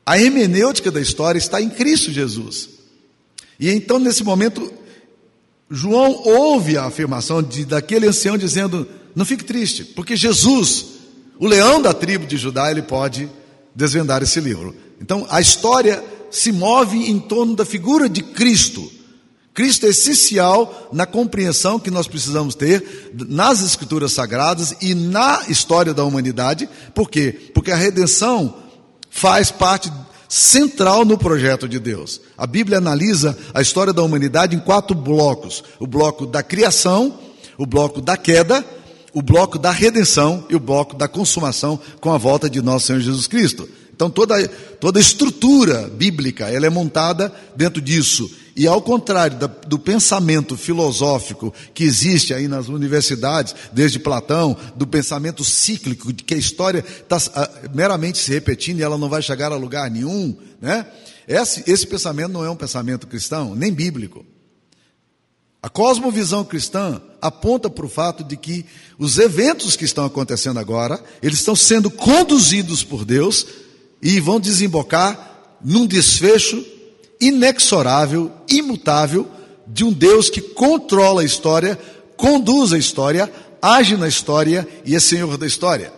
a 0.06 0.19
hermenêutica 0.19 0.92
da 0.92 1.00
história 1.00 1.38
está 1.38 1.62
em 1.62 1.69
Cristo 1.69 2.12
Jesus. 2.12 2.69
E 3.59 3.69
então, 3.69 4.00
nesse 4.00 4.24
momento, 4.24 4.71
João 5.69 6.22
ouve 6.24 6.78
a 6.78 6.86
afirmação 6.86 7.44
de, 7.44 7.66
daquele 7.66 8.07
ancião 8.07 8.38
dizendo: 8.38 8.88
Não 9.16 9.26
fique 9.26 9.44
triste, 9.44 9.83
porque 9.83 10.16
Jesus, 10.16 10.86
o 11.38 11.47
leão 11.47 11.81
da 11.81 11.94
tribo 11.94 12.26
de 12.26 12.38
Judá, 12.38 12.71
ele 12.71 12.81
pode 12.81 13.30
desvendar 13.76 14.24
esse 14.24 14.40
livro. 14.40 14.76
Então, 15.02 15.28
a 15.30 15.42
história 15.42 16.04
se 16.31 16.52
move 16.52 17.09
em 17.09 17.19
torno 17.19 17.56
da 17.56 17.66
figura 17.66 18.09
de 18.09 18.21
Cristo. 18.21 18.92
Cristo 19.54 19.88
é 19.88 19.90
essencial 19.90 20.90
na 20.94 21.06
compreensão 21.07 21.80
que 21.80 21.90
nós 21.90 22.07
precisamos 22.07 22.54
ter 22.54 23.12
nas 23.28 23.64
Escrituras 23.64 24.14
Sagradas 24.14 24.76
e 24.81 24.94
na 24.94 25.44
história 25.50 25.95
da 25.95 26.04
humanidade. 26.04 26.69
Por 26.94 27.09
quê? 27.09 27.52
Porque 27.54 27.71
a 27.71 27.76
redenção 27.76 28.56
faz 29.09 29.50
parte 29.50 29.92
central 30.30 31.06
no 31.06 31.18
projeto 31.18 31.68
de 31.68 31.80
Deus. 31.80 32.22
A 32.38 32.46
Bíblia 32.46 32.78
analisa 32.78 33.38
a 33.54 33.62
história 33.62 33.94
da 33.94 34.04
humanidade 34.04 34.56
em 34.56 34.60
quatro 34.60 34.96
blocos: 34.96 35.64
o 35.80 35.88
bloco 35.88 36.26
da 36.26 36.44
criação, 36.44 37.18
o 37.57 37.66
bloco 37.66 38.02
da 38.02 38.18
queda, 38.18 38.66
o 39.14 39.22
bloco 39.22 39.57
da 39.57 39.72
redenção 39.72 40.46
e 40.50 40.56
o 40.56 40.60
bloco 40.60 40.96
da 40.96 41.07
consumação 41.07 41.80
com 42.00 42.12
a 42.12 42.18
volta 42.18 42.50
de 42.50 42.62
nosso 42.62 42.88
Senhor 42.88 43.00
Jesus 43.00 43.28
Cristo. 43.28 43.68
Então 43.94 44.12
toda, 44.12 44.48
toda 44.80 45.00
a 45.00 45.02
estrutura 45.02 45.90
bíblica 45.90 46.46
ela 46.50 46.68
é 46.68 46.69
montada 46.69 47.34
dentro 47.56 47.81
disso. 47.81 48.30
E 48.57 48.66
ao 48.66 48.81
contrário 48.81 49.37
do 49.68 49.78
pensamento 49.78 50.57
filosófico 50.57 51.54
que 51.76 51.83
existe 51.83 52.33
aí 52.33 52.47
nas 52.47 52.68
universidades, 52.68 53.54
desde 53.71 53.99
Platão, 53.99 54.57
do 54.76 54.87
pensamento 54.87 55.44
cíclico, 55.44 56.11
de 56.11 56.23
que 56.23 56.33
a 56.33 56.37
história 56.37 56.80
está 56.80 57.18
ah, 57.35 57.52
meramente 57.71 58.18
se 58.18 58.31
repetindo 58.31 58.80
e 58.80 58.81
ela 58.81 58.97
não 58.97 59.09
vai 59.09 59.21
chegar 59.21 59.52
a 59.52 59.57
lugar 59.57 59.92
nenhum, 59.92 60.35
né? 60.59 60.87
Esse, 61.28 61.64
esse 61.68 61.85
pensamento 61.85 62.31
não 62.31 62.44
é 62.44 62.49
um 62.49 62.56
pensamento 62.56 63.06
cristão, 63.06 63.54
nem 63.54 63.71
bíblico. 63.71 64.26
A 65.61 65.69
cosmovisão 65.69 66.44
cristã 66.44 66.99
aponta 67.21 67.69
para 67.69 67.85
o 67.85 67.90
fato 67.90 68.23
de 68.23 68.35
que 68.35 68.66
os 68.97 69.19
eventos 69.19 69.76
que 69.76 69.85
estão 69.85 70.04
acontecendo 70.04 70.59
agora, 70.59 70.99
eles 71.21 71.37
estão 71.37 71.56
sendo 71.56 71.92
conduzidos 71.92 72.83
por 72.83 73.06
Deus 73.06 73.45
e 74.02 74.19
vão 74.19 74.40
desembocar 74.40 75.57
num 75.64 75.85
desfecho 75.85 76.66
inexorável, 77.19 78.31
imutável, 78.47 79.28
de 79.66 79.83
um 79.83 79.92
Deus 79.92 80.30
que 80.30 80.42
controla 80.42 81.21
a 81.21 81.26
história, 81.26 81.78
conduz 82.16 82.74
a 82.74 82.78
história, 82.78 83.31
age 83.62 83.97
na 83.97 84.07
história 84.07 84.68
e 84.86 84.95
é 84.95 85.00
senhor 85.00 85.38
da 85.38 85.45
história. 85.45 85.92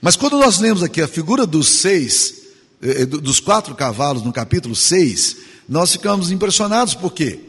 Mas 0.00 0.16
quando 0.16 0.38
nós 0.38 0.58
lemos 0.58 0.82
aqui 0.82 1.00
a 1.00 1.08
figura 1.08 1.46
dos 1.46 1.68
seis, 1.68 2.42
eh, 2.82 3.04
dos 3.06 3.40
quatro 3.40 3.74
cavalos 3.74 4.22
no 4.22 4.32
capítulo 4.32 4.74
6, 4.74 5.36
nós 5.68 5.92
ficamos 5.92 6.30
impressionados, 6.30 6.94
por 6.94 7.12
quê? 7.12 7.40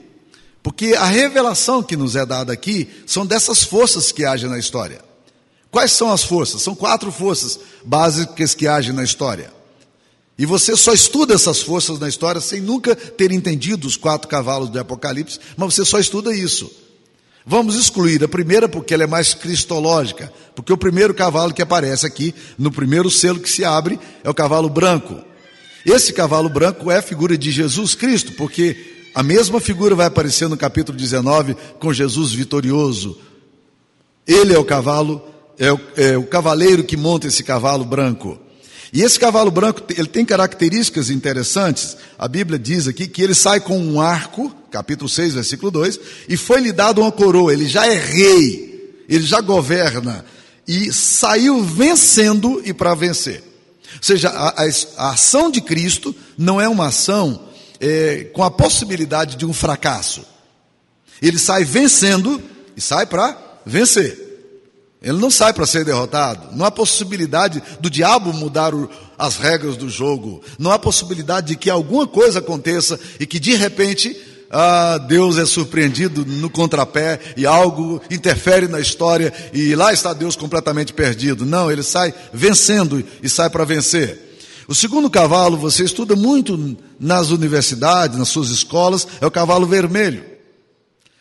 Porque 0.61 0.93
a 0.93 1.05
revelação 1.05 1.81
que 1.81 1.95
nos 1.95 2.15
é 2.15 2.25
dada 2.25 2.51
aqui 2.51 2.87
são 3.05 3.25
dessas 3.25 3.63
forças 3.63 4.11
que 4.11 4.25
agem 4.25 4.49
na 4.49 4.59
história. 4.59 5.01
Quais 5.71 5.91
são 5.91 6.11
as 6.11 6.23
forças? 6.23 6.61
São 6.61 6.75
quatro 6.75 7.11
forças 7.11 7.59
básicas 7.85 8.53
que 8.53 8.67
agem 8.67 8.93
na 8.93 9.03
história. 9.03 9.51
E 10.39 10.45
você 10.45 10.73
só 10.77 10.93
estuda 10.93 11.33
essas 11.33 11.61
forças 11.61 11.99
na 11.99 12.07
história 12.07 12.39
sem 12.39 12.61
nunca 12.61 12.95
ter 12.95 13.29
entendido 13.29 13.85
os 13.85 13.97
quatro 13.97 14.29
cavalos 14.29 14.69
do 14.69 14.79
Apocalipse, 14.79 15.37
mas 15.57 15.75
você 15.75 15.83
só 15.83 15.99
estuda 15.99 16.33
isso. 16.33 16.71
Vamos 17.45 17.75
excluir 17.75 18.23
a 18.23 18.27
primeira 18.27 18.69
porque 18.69 18.93
ela 18.93 19.03
é 19.03 19.07
mais 19.07 19.33
cristológica, 19.33 20.31
porque 20.55 20.71
o 20.71 20.77
primeiro 20.77 21.13
cavalo 21.13 21.53
que 21.53 21.61
aparece 21.61 22.07
aqui, 22.07 22.33
no 22.57 22.71
primeiro 22.71 23.11
selo 23.11 23.41
que 23.41 23.49
se 23.49 23.65
abre, 23.65 23.99
é 24.23 24.29
o 24.29 24.33
cavalo 24.33 24.69
branco. 24.69 25.19
Esse 25.85 26.13
cavalo 26.13 26.47
branco 26.47 26.89
é 26.89 26.99
a 26.99 27.01
figura 27.01 27.37
de 27.37 27.51
Jesus 27.51 27.93
Cristo, 27.93 28.31
porque 28.33 29.09
a 29.13 29.21
mesma 29.21 29.59
figura 29.59 29.93
vai 29.93 30.05
aparecer 30.05 30.47
no 30.47 30.55
capítulo 30.55 30.97
19 30.97 31.53
com 31.79 31.91
Jesus 31.91 32.31
vitorioso. 32.31 33.17
Ele 34.25 34.53
é 34.53 34.57
o 34.57 34.63
cavalo, 34.63 35.21
é 35.57 35.69
o, 35.73 35.79
é 35.97 36.17
o 36.17 36.23
cavaleiro 36.23 36.85
que 36.85 36.95
monta 36.95 37.27
esse 37.27 37.43
cavalo 37.43 37.83
branco. 37.83 38.39
E 38.91 39.01
esse 39.03 39.19
cavalo 39.19 39.51
branco, 39.51 39.83
ele 39.95 40.07
tem 40.07 40.25
características 40.25 41.09
interessantes. 41.09 41.95
A 42.17 42.27
Bíblia 42.27 42.57
diz 42.57 42.87
aqui 42.87 43.07
que 43.07 43.21
ele 43.21 43.35
sai 43.35 43.59
com 43.59 43.77
um 43.77 44.01
arco, 44.01 44.53
capítulo 44.71 45.07
6, 45.07 45.33
versículo 45.33 45.71
2, 45.71 45.99
e 46.27 46.35
foi-lhe 46.35 46.71
dado 46.71 47.01
uma 47.01 47.11
coroa. 47.11 47.53
Ele 47.53 47.67
já 47.67 47.85
é 47.85 47.95
rei, 47.95 49.03
ele 49.07 49.25
já 49.25 49.41
governa 49.41 50.25
e 50.67 50.91
saiu 50.93 51.63
vencendo 51.63 52.61
e 52.65 52.73
para 52.73 52.93
vencer. 52.93 53.43
Ou 53.95 54.03
seja, 54.03 54.29
a, 54.29 54.49
a, 54.49 54.67
a, 54.97 55.09
ação 55.11 55.49
de 55.49 55.61
Cristo 55.61 56.15
não 56.37 56.61
é 56.61 56.69
uma 56.69 56.87
ação 56.87 57.47
é, 57.79 58.25
com 58.33 58.43
a 58.43 58.51
possibilidade 58.51 59.35
de 59.35 59.45
um 59.45 59.53
fracasso. 59.53 60.23
Ele 61.21 61.39
sai 61.39 61.63
vencendo 61.63 62.41
e 62.77 62.81
sai 62.81 63.05
para 63.05 63.37
vencer. 63.65 64.28
Ele 65.01 65.17
não 65.17 65.31
sai 65.31 65.53
para 65.53 65.65
ser 65.65 65.85
derrotado. 65.85 66.55
Não 66.55 66.65
há 66.65 66.71
possibilidade 66.71 67.63
do 67.79 67.89
diabo 67.89 68.33
mudar 68.33 68.73
o, 68.73 68.89
as 69.17 69.37
regras 69.37 69.77
do 69.77 69.89
jogo. 69.89 70.41
Não 70.57 70.71
há 70.71 70.79
possibilidade 70.79 71.47
de 71.47 71.55
que 71.55 71.69
alguma 71.69 72.05
coisa 72.05 72.39
aconteça 72.39 72.99
e 73.19 73.25
que 73.25 73.39
de 73.39 73.55
repente 73.55 74.15
ah, 74.51 74.97
Deus 74.97 75.37
é 75.37 75.45
surpreendido 75.45 76.25
no 76.25 76.49
contrapé 76.49 77.19
e 77.37 77.45
algo 77.45 78.01
interfere 78.11 78.67
na 78.67 78.79
história 78.79 79.31
e 79.53 79.73
lá 79.73 79.93
está 79.93 80.11
Deus 80.11 80.35
completamente 80.35 80.91
perdido. 80.91 81.45
Não, 81.45 81.71
ele 81.71 81.83
sai 81.83 82.13
vencendo 82.33 83.03
e 83.23 83.29
sai 83.29 83.49
para 83.49 83.63
vencer. 83.63 84.27
O 84.67 84.75
segundo 84.75 85.09
cavalo, 85.09 85.57
você 85.57 85.83
estuda 85.83 86.15
muito 86.15 86.77
nas 86.99 87.29
universidades, 87.29 88.17
nas 88.17 88.27
suas 88.27 88.49
escolas, 88.49 89.07
é 89.21 89.25
o 89.25 89.31
cavalo 89.31 89.65
vermelho. 89.65 90.23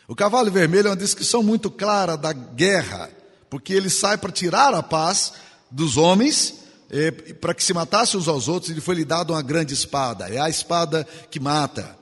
O 0.07 0.15
cavalo 0.15 0.51
vermelho 0.51 0.87
é 0.87 0.91
uma 0.91 0.97
descrição 0.97 1.41
muito 1.41 1.71
clara 1.71 2.17
da 2.17 2.33
guerra 2.33 3.09
porque 3.49 3.73
ele 3.73 3.89
sai 3.89 4.17
para 4.17 4.31
tirar 4.31 4.73
a 4.73 4.83
paz 4.83 5.33
dos 5.69 5.97
homens, 5.97 6.55
é, 6.89 7.11
para 7.11 7.53
que 7.53 7.63
se 7.63 7.73
matasse 7.73 8.17
uns 8.17 8.27
aos 8.27 8.47
outros, 8.47 8.71
ele 8.71 8.81
foi 8.81 8.95
lhe 8.95 9.05
dado 9.05 9.33
uma 9.33 9.41
grande 9.41 9.73
espada, 9.73 10.27
é 10.29 10.39
a 10.39 10.49
espada 10.49 11.05
que 11.29 11.39
mata. 11.39 11.97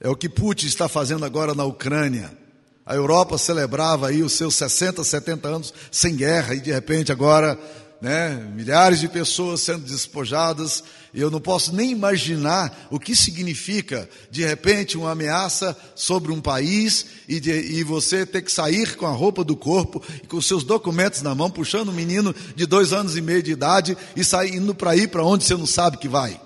É 0.00 0.08
o 0.08 0.16
que 0.16 0.28
Putin 0.28 0.66
está 0.66 0.88
fazendo 0.88 1.24
agora 1.24 1.54
na 1.54 1.64
Ucrânia. 1.64 2.36
A 2.84 2.96
Europa 2.96 3.38
celebrava 3.38 4.08
aí 4.08 4.20
os 4.22 4.32
seus 4.32 4.56
60, 4.56 5.04
70 5.04 5.48
anos 5.48 5.72
sem 5.92 6.16
guerra 6.16 6.54
e 6.54 6.60
de 6.60 6.72
repente 6.72 7.12
agora 7.12 7.56
né, 8.02 8.34
milhares 8.52 8.98
de 8.98 9.08
pessoas 9.08 9.60
sendo 9.60 9.84
despojadas, 9.84 10.82
e 11.14 11.20
eu 11.20 11.30
não 11.30 11.40
posso 11.40 11.72
nem 11.72 11.92
imaginar 11.92 12.88
o 12.90 12.98
que 12.98 13.14
significa, 13.14 14.10
de 14.28 14.44
repente, 14.44 14.98
uma 14.98 15.12
ameaça 15.12 15.76
sobre 15.94 16.32
um 16.32 16.40
país 16.40 17.06
e, 17.28 17.38
de, 17.38 17.52
e 17.52 17.84
você 17.84 18.26
ter 18.26 18.42
que 18.42 18.50
sair 18.50 18.96
com 18.96 19.06
a 19.06 19.12
roupa 19.12 19.44
do 19.44 19.54
corpo 19.54 20.02
e 20.20 20.26
com 20.26 20.42
seus 20.42 20.64
documentos 20.64 21.22
na 21.22 21.32
mão, 21.32 21.48
puxando 21.48 21.90
um 21.90 21.94
menino 21.94 22.34
de 22.56 22.66
dois 22.66 22.92
anos 22.92 23.16
e 23.16 23.20
meio 23.20 23.40
de 23.40 23.52
idade 23.52 23.96
e 24.16 24.24
saindo 24.24 24.74
para 24.74 24.96
ir 24.96 25.06
para 25.06 25.22
onde 25.22 25.44
você 25.44 25.54
não 25.54 25.66
sabe 25.66 25.98
que 25.98 26.08
vai, 26.08 26.40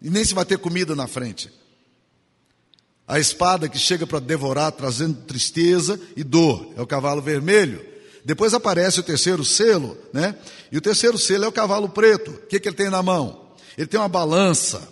e 0.00 0.08
nem 0.08 0.24
se 0.24 0.32
vai 0.32 0.44
ter 0.44 0.58
comida 0.58 0.94
na 0.94 1.08
frente. 1.08 1.50
A 3.04 3.18
espada 3.18 3.68
que 3.68 3.78
chega 3.80 4.06
para 4.06 4.20
devorar, 4.20 4.70
trazendo 4.70 5.22
tristeza 5.22 6.00
e 6.16 6.22
dor, 6.22 6.72
é 6.76 6.80
o 6.80 6.86
cavalo 6.86 7.20
vermelho. 7.20 7.93
Depois 8.24 8.54
aparece 8.54 9.00
o 9.00 9.02
terceiro 9.02 9.44
selo, 9.44 9.98
né? 10.12 10.34
E 10.72 10.78
o 10.78 10.80
terceiro 10.80 11.18
selo 11.18 11.44
é 11.44 11.48
o 11.48 11.52
cavalo 11.52 11.88
preto. 11.88 12.30
O 12.30 12.46
que, 12.46 12.58
que 12.58 12.68
ele 12.68 12.76
tem 12.76 12.88
na 12.88 13.02
mão? 13.02 13.50
Ele 13.76 13.86
tem 13.86 14.00
uma 14.00 14.08
balança. 14.08 14.88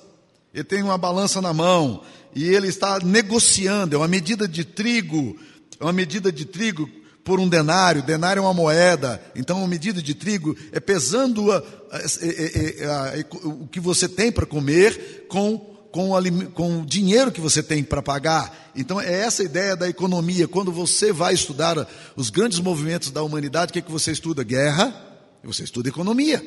Ele 0.52 0.64
tem 0.64 0.82
uma 0.82 0.98
balança 0.98 1.40
na 1.40 1.52
mão. 1.52 2.02
E 2.34 2.44
ele 2.44 2.68
está 2.68 2.98
negociando. 3.00 3.94
É 3.94 3.98
uma 3.98 4.08
medida 4.08 4.46
de 4.46 4.64
trigo. 4.64 5.38
É 5.80 5.84
uma 5.84 5.92
medida 5.92 6.30
de 6.30 6.44
trigo 6.44 6.88
por 7.24 7.40
um 7.40 7.48
denário. 7.48 8.02
Denário 8.02 8.40
é 8.40 8.42
uma 8.42 8.52
moeda. 8.52 9.22
Então, 9.34 9.58
uma 9.58 9.68
medida 9.68 10.02
de 10.02 10.14
trigo 10.14 10.54
é 10.70 10.78
pesando 10.78 11.50
a, 11.50 11.56
a, 11.56 11.98
a, 13.16 13.48
o 13.48 13.66
que 13.66 13.80
você 13.80 14.06
tem 14.08 14.30
para 14.30 14.44
comer 14.44 15.24
com 15.28 15.71
com 15.92 16.12
o, 16.12 16.50
com 16.52 16.80
o 16.80 16.86
dinheiro 16.86 17.30
que 17.30 17.40
você 17.40 17.62
tem 17.62 17.84
para 17.84 18.02
pagar. 18.02 18.72
Então, 18.74 19.00
é 19.00 19.12
essa 19.20 19.44
ideia 19.44 19.76
da 19.76 19.88
economia. 19.88 20.48
Quando 20.48 20.72
você 20.72 21.12
vai 21.12 21.34
estudar 21.34 21.86
os 22.16 22.30
grandes 22.30 22.58
movimentos 22.58 23.10
da 23.10 23.22
humanidade, 23.22 23.70
o 23.70 23.72
que, 23.74 23.78
é 23.78 23.82
que 23.82 23.92
você 23.92 24.10
estuda? 24.10 24.42
Guerra, 24.42 24.92
você 25.44 25.62
estuda 25.62 25.90
economia. 25.90 26.42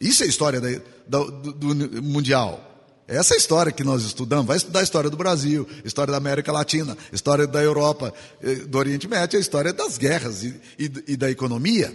Isso 0.00 0.24
é 0.24 0.26
a 0.26 0.28
história 0.28 0.60
da, 0.60 0.68
da, 1.06 1.24
do, 1.24 1.52
do 1.52 2.02
mundial. 2.02 2.72
Essa 3.06 3.34
é 3.34 3.36
a 3.36 3.38
história 3.38 3.70
que 3.70 3.84
nós 3.84 4.02
estudamos. 4.02 4.46
Vai 4.46 4.56
estudar 4.56 4.80
a 4.80 4.82
história 4.82 5.08
do 5.08 5.16
Brasil, 5.16 5.68
história 5.84 6.10
da 6.10 6.16
América 6.16 6.50
Latina, 6.50 6.96
história 7.12 7.46
da 7.46 7.62
Europa, 7.62 8.12
eh, 8.42 8.56
do 8.56 8.78
Oriente 8.78 9.06
Médio, 9.06 9.38
a 9.38 9.40
história 9.40 9.72
das 9.72 9.98
guerras 9.98 10.42
e, 10.42 10.60
e, 10.78 10.90
e 11.08 11.16
da 11.16 11.30
economia. 11.30 11.94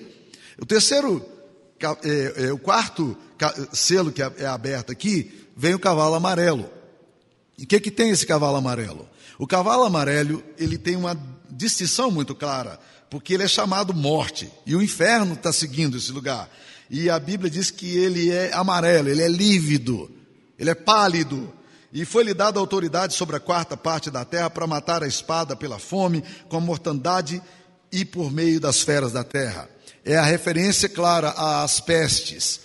O 0.61 0.65
terceiro, 0.65 1.25
é, 2.03 2.45
é, 2.45 2.53
o 2.53 2.59
quarto 2.59 3.17
selo 3.73 4.11
que 4.11 4.21
é, 4.21 4.31
é 4.37 4.45
aberto 4.45 4.91
aqui 4.91 5.48
vem 5.59 5.73
o 5.73 5.79
cavalo 5.79 6.15
amarelo. 6.15 6.69
E 7.57 7.65
o 7.65 7.67
que, 7.67 7.81
que 7.81 7.91
tem 7.91 8.11
esse 8.11 8.25
cavalo 8.25 8.55
amarelo? 8.55 9.05
O 9.37 9.45
cavalo 9.45 9.83
amarelo, 9.83 10.41
ele 10.57 10.77
tem 10.77 10.95
uma 10.95 11.19
distinção 11.49 12.09
muito 12.09 12.33
clara, 12.33 12.79
porque 13.09 13.33
ele 13.33 13.43
é 13.43 13.47
chamado 13.47 13.93
morte, 13.93 14.49
e 14.65 14.73
o 14.73 14.81
inferno 14.81 15.33
está 15.33 15.51
seguindo 15.51 15.97
esse 15.97 16.13
lugar. 16.13 16.49
E 16.89 17.09
a 17.09 17.19
Bíblia 17.19 17.51
diz 17.51 17.69
que 17.69 17.97
ele 17.97 18.31
é 18.31 18.53
amarelo, 18.53 19.09
ele 19.09 19.21
é 19.21 19.27
lívido, 19.27 20.09
ele 20.57 20.69
é 20.69 20.75
pálido, 20.75 21.51
e 21.91 22.05
foi-lhe 22.05 22.33
dada 22.33 22.57
autoridade 22.57 23.13
sobre 23.13 23.35
a 23.35 23.39
quarta 23.39 23.75
parte 23.75 24.09
da 24.09 24.23
terra 24.23 24.49
para 24.49 24.65
matar 24.65 25.03
a 25.03 25.07
espada 25.07 25.57
pela 25.57 25.77
fome, 25.77 26.23
com 26.47 26.55
a 26.55 26.61
mortandade 26.61 27.41
e 27.91 28.05
por 28.05 28.31
meio 28.31 28.61
das 28.61 28.79
feras 28.79 29.11
da 29.11 29.25
terra. 29.25 29.69
É 30.05 30.15
a 30.15 30.23
referência 30.23 30.87
clara 30.87 31.31
às 31.31 31.81
pestes, 31.81 32.61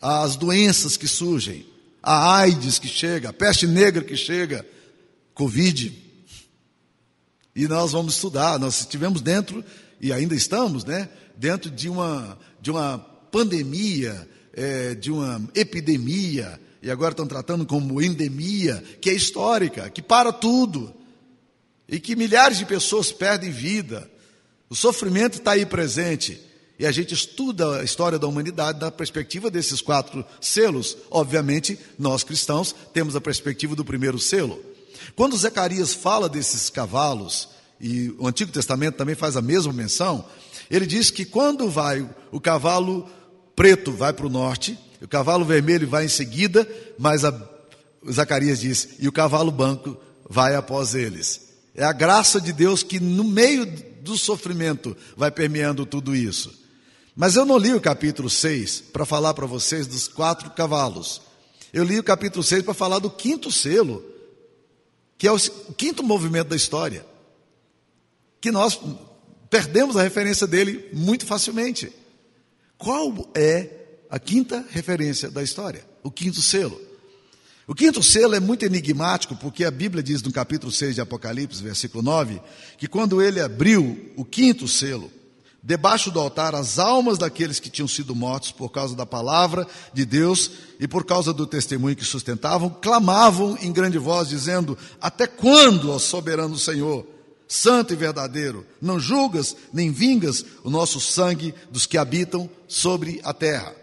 às 0.00 0.34
doenças 0.34 0.96
que 0.96 1.06
surgem 1.06 1.67
a 2.02 2.38
AIDS 2.38 2.78
que 2.78 2.88
chega, 2.88 3.30
a 3.30 3.32
peste 3.32 3.66
negra 3.66 4.02
que 4.02 4.16
chega, 4.16 4.66
Covid. 5.34 5.92
E 7.54 7.66
nós 7.66 7.92
vamos 7.92 8.14
estudar, 8.14 8.58
nós 8.58 8.80
estivemos 8.80 9.20
dentro, 9.20 9.64
e 10.00 10.12
ainda 10.12 10.34
estamos, 10.34 10.84
né, 10.84 11.08
dentro 11.36 11.70
de 11.70 11.88
uma, 11.88 12.38
de 12.60 12.70
uma 12.70 12.98
pandemia, 12.98 14.28
é, 14.52 14.94
de 14.94 15.10
uma 15.10 15.42
epidemia, 15.54 16.60
e 16.82 16.90
agora 16.90 17.12
estão 17.12 17.26
tratando 17.26 17.66
como 17.66 18.00
endemia, 18.00 18.82
que 19.00 19.10
é 19.10 19.12
histórica, 19.12 19.90
que 19.90 20.00
para 20.00 20.32
tudo, 20.32 20.94
e 21.88 21.98
que 21.98 22.14
milhares 22.14 22.58
de 22.58 22.66
pessoas 22.66 23.10
perdem 23.10 23.50
vida. 23.50 24.08
O 24.68 24.76
sofrimento 24.76 25.38
está 25.38 25.52
aí 25.52 25.64
presente. 25.64 26.40
E 26.78 26.86
a 26.86 26.92
gente 26.92 27.12
estuda 27.12 27.80
a 27.80 27.84
história 27.84 28.18
da 28.18 28.28
humanidade 28.28 28.78
da 28.78 28.90
perspectiva 28.90 29.50
desses 29.50 29.80
quatro 29.80 30.24
selos. 30.40 30.96
Obviamente, 31.10 31.78
nós 31.98 32.22
cristãos 32.22 32.74
temos 32.92 33.16
a 33.16 33.20
perspectiva 33.20 33.74
do 33.74 33.84
primeiro 33.84 34.18
selo. 34.18 34.62
Quando 35.16 35.36
Zacarias 35.36 35.92
fala 35.92 36.28
desses 36.28 36.70
cavalos, 36.70 37.48
e 37.80 38.14
o 38.18 38.26
Antigo 38.26 38.52
Testamento 38.52 38.96
também 38.96 39.14
faz 39.14 39.36
a 39.36 39.42
mesma 39.42 39.72
menção, 39.72 40.24
ele 40.70 40.86
diz 40.86 41.10
que 41.10 41.24
quando 41.24 41.68
vai 41.68 42.08
o 42.30 42.40
cavalo 42.40 43.08
preto 43.56 43.90
vai 43.90 44.12
para 44.12 44.26
o 44.26 44.30
norte, 44.30 44.78
o 45.02 45.08
cavalo 45.08 45.44
vermelho 45.44 45.88
vai 45.88 46.04
em 46.04 46.08
seguida, 46.08 46.68
mas 46.96 47.24
a, 47.24 47.34
Zacarias 48.08 48.60
diz, 48.60 48.90
e 49.00 49.08
o 49.08 49.12
cavalo 49.12 49.50
branco 49.50 49.96
vai 50.28 50.54
após 50.54 50.94
eles. 50.94 51.48
É 51.74 51.84
a 51.84 51.92
graça 51.92 52.40
de 52.40 52.52
Deus 52.52 52.82
que 52.84 53.00
no 53.00 53.24
meio 53.24 53.66
do 54.02 54.16
sofrimento 54.16 54.96
vai 55.16 55.30
permeando 55.30 55.84
tudo 55.84 56.14
isso. 56.14 56.67
Mas 57.20 57.34
eu 57.34 57.44
não 57.44 57.58
li 57.58 57.74
o 57.74 57.80
capítulo 57.80 58.30
6 58.30 58.80
para 58.92 59.04
falar 59.04 59.34
para 59.34 59.44
vocês 59.44 59.88
dos 59.88 60.06
quatro 60.06 60.50
cavalos. 60.50 61.20
Eu 61.72 61.82
li 61.82 61.98
o 61.98 62.04
capítulo 62.04 62.44
6 62.44 62.62
para 62.62 62.72
falar 62.72 63.00
do 63.00 63.10
quinto 63.10 63.50
selo, 63.50 64.04
que 65.18 65.26
é 65.26 65.32
o 65.32 65.36
quinto 65.76 66.00
movimento 66.04 66.46
da 66.46 66.54
história. 66.54 67.04
Que 68.40 68.52
nós 68.52 68.78
perdemos 69.50 69.96
a 69.96 70.02
referência 70.04 70.46
dele 70.46 70.88
muito 70.92 71.26
facilmente. 71.26 71.92
Qual 72.78 73.28
é 73.34 73.68
a 74.08 74.20
quinta 74.20 74.64
referência 74.70 75.28
da 75.28 75.42
história? 75.42 75.84
O 76.04 76.12
quinto 76.12 76.40
selo. 76.40 76.80
O 77.66 77.74
quinto 77.74 78.00
selo 78.00 78.36
é 78.36 78.40
muito 78.40 78.64
enigmático, 78.64 79.34
porque 79.34 79.64
a 79.64 79.72
Bíblia 79.72 80.04
diz 80.04 80.22
no 80.22 80.30
capítulo 80.30 80.70
6 80.70 80.94
de 80.94 81.00
Apocalipse, 81.00 81.64
versículo 81.64 82.00
9, 82.00 82.40
que 82.78 82.86
quando 82.86 83.20
ele 83.20 83.40
abriu 83.40 84.12
o 84.16 84.24
quinto 84.24 84.68
selo, 84.68 85.17
debaixo 85.68 86.10
do 86.10 86.18
altar, 86.18 86.54
as 86.54 86.78
almas 86.78 87.18
daqueles 87.18 87.60
que 87.60 87.68
tinham 87.68 87.86
sido 87.86 88.14
mortos 88.14 88.50
por 88.50 88.70
causa 88.70 88.96
da 88.96 89.04
palavra 89.04 89.66
de 89.92 90.06
Deus 90.06 90.50
e 90.80 90.88
por 90.88 91.04
causa 91.04 91.30
do 91.30 91.46
testemunho 91.46 91.94
que 91.94 92.06
sustentavam, 92.06 92.70
clamavam 92.70 93.54
em 93.60 93.70
grande 93.70 93.98
voz, 93.98 94.30
dizendo: 94.30 94.78
Até 94.98 95.26
quando, 95.26 95.92
ó 95.92 95.98
soberano 95.98 96.58
Senhor, 96.58 97.06
santo 97.46 97.92
e 97.92 97.96
verdadeiro, 97.96 98.64
não 98.80 98.98
julgas 98.98 99.54
nem 99.70 99.92
vingas 99.92 100.42
o 100.64 100.70
nosso 100.70 101.02
sangue 101.02 101.54
dos 101.70 101.84
que 101.84 101.98
habitam 101.98 102.48
sobre 102.66 103.20
a 103.22 103.34
terra? 103.34 103.76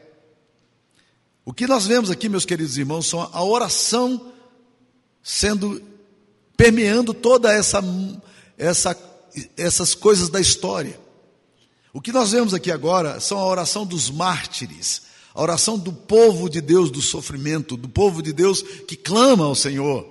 O 1.46 1.54
que 1.54 1.68
nós 1.68 1.86
vemos 1.86 2.10
aqui, 2.10 2.28
meus 2.28 2.46
queridos 2.46 2.80
irmãos, 2.80 3.06
são 3.06 3.30
a 3.32 3.44
oração 3.44 4.34
sendo 5.22 5.80
permeando 6.58 7.14
toda 7.14 7.54
essa, 7.54 7.80
essa 8.58 8.98
essas 9.56 9.94
coisas 9.94 10.30
da 10.30 10.40
história. 10.40 11.05
O 11.96 12.02
que 12.02 12.12
nós 12.12 12.34
vemos 12.34 12.54
aqui 12.54 12.70
agora 12.70 13.22
são 13.22 13.40
a 13.40 13.48
oração 13.48 13.86
dos 13.86 14.10
mártires, 14.10 15.04
a 15.34 15.42
oração 15.42 15.80
do 15.80 15.94
povo 15.94 16.50
de 16.50 16.60
Deus 16.60 16.92
do 16.92 17.02
sofrimento, 17.02 17.78
do 17.78 17.88
povo 17.88 18.22
de 18.22 18.34
Deus 18.34 18.62
que 18.86 18.98
clama 18.98 19.46
ao 19.46 19.56
Senhor. 19.56 20.06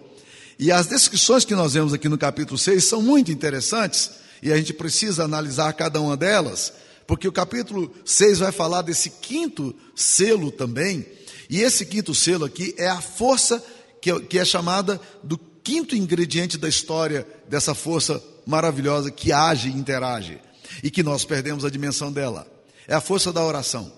E 0.58 0.72
as 0.72 0.86
descrições 0.86 1.44
que 1.44 1.54
nós 1.54 1.74
vemos 1.74 1.92
aqui 1.92 2.08
no 2.08 2.16
capítulo 2.16 2.56
6 2.56 2.82
são 2.82 3.02
muito 3.02 3.30
interessantes, 3.30 4.12
e 4.42 4.50
a 4.50 4.56
gente 4.56 4.72
precisa 4.72 5.24
analisar 5.24 5.74
cada 5.74 6.00
uma 6.00 6.16
delas, 6.16 6.72
porque 7.06 7.28
o 7.28 7.32
capítulo 7.32 7.92
6 8.02 8.38
vai 8.38 8.50
falar 8.50 8.80
desse 8.80 9.10
quinto 9.10 9.76
selo 9.94 10.50
também, 10.50 11.04
e 11.50 11.60
esse 11.60 11.84
quinto 11.84 12.14
selo 12.14 12.46
aqui 12.46 12.74
é 12.78 12.88
a 12.88 13.02
força 13.02 13.62
que 14.00 14.10
é, 14.10 14.20
que 14.20 14.38
é 14.38 14.44
chamada 14.46 14.98
do 15.22 15.38
quinto 15.62 15.94
ingrediente 15.94 16.56
da 16.56 16.66
história 16.66 17.26
dessa 17.46 17.74
força 17.74 18.24
maravilhosa 18.46 19.10
que 19.10 19.32
age 19.32 19.68
e 19.68 19.76
interage 19.76 20.40
e 20.82 20.90
que 20.90 21.02
nós 21.02 21.24
perdemos 21.24 21.64
a 21.64 21.70
dimensão 21.70 22.12
dela. 22.12 22.46
É 22.86 22.94
a 22.94 23.00
força 23.00 23.32
da 23.32 23.44
oração. 23.44 23.92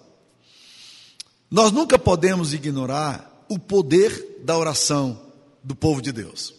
Nós 1.50 1.72
nunca 1.72 1.98
podemos 1.98 2.52
ignorar 2.52 3.44
o 3.48 3.58
poder 3.58 4.40
da 4.42 4.56
oração 4.56 5.32
do 5.62 5.74
povo 5.74 6.02
de 6.02 6.12
Deus. 6.12 6.54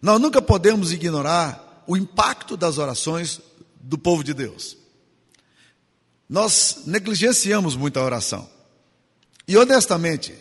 Nós 0.00 0.20
nunca 0.20 0.42
podemos 0.42 0.92
ignorar 0.92 1.84
o 1.86 1.96
impacto 1.96 2.56
das 2.56 2.78
orações 2.78 3.40
do 3.80 3.98
povo 3.98 4.24
de 4.24 4.34
Deus. 4.34 4.76
Nós 6.28 6.82
negligenciamos 6.86 7.76
muito 7.76 7.98
a 7.98 8.04
oração. 8.04 8.48
E 9.46 9.56
honestamente, 9.56 10.34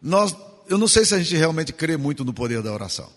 nós, 0.00 0.34
eu 0.68 0.78
não 0.78 0.86
sei 0.86 1.04
se 1.04 1.14
a 1.14 1.18
gente 1.18 1.34
realmente 1.34 1.72
crê 1.72 1.96
muito 1.96 2.24
no 2.24 2.32
poder 2.32 2.62
da 2.62 2.72
oração. 2.72 3.10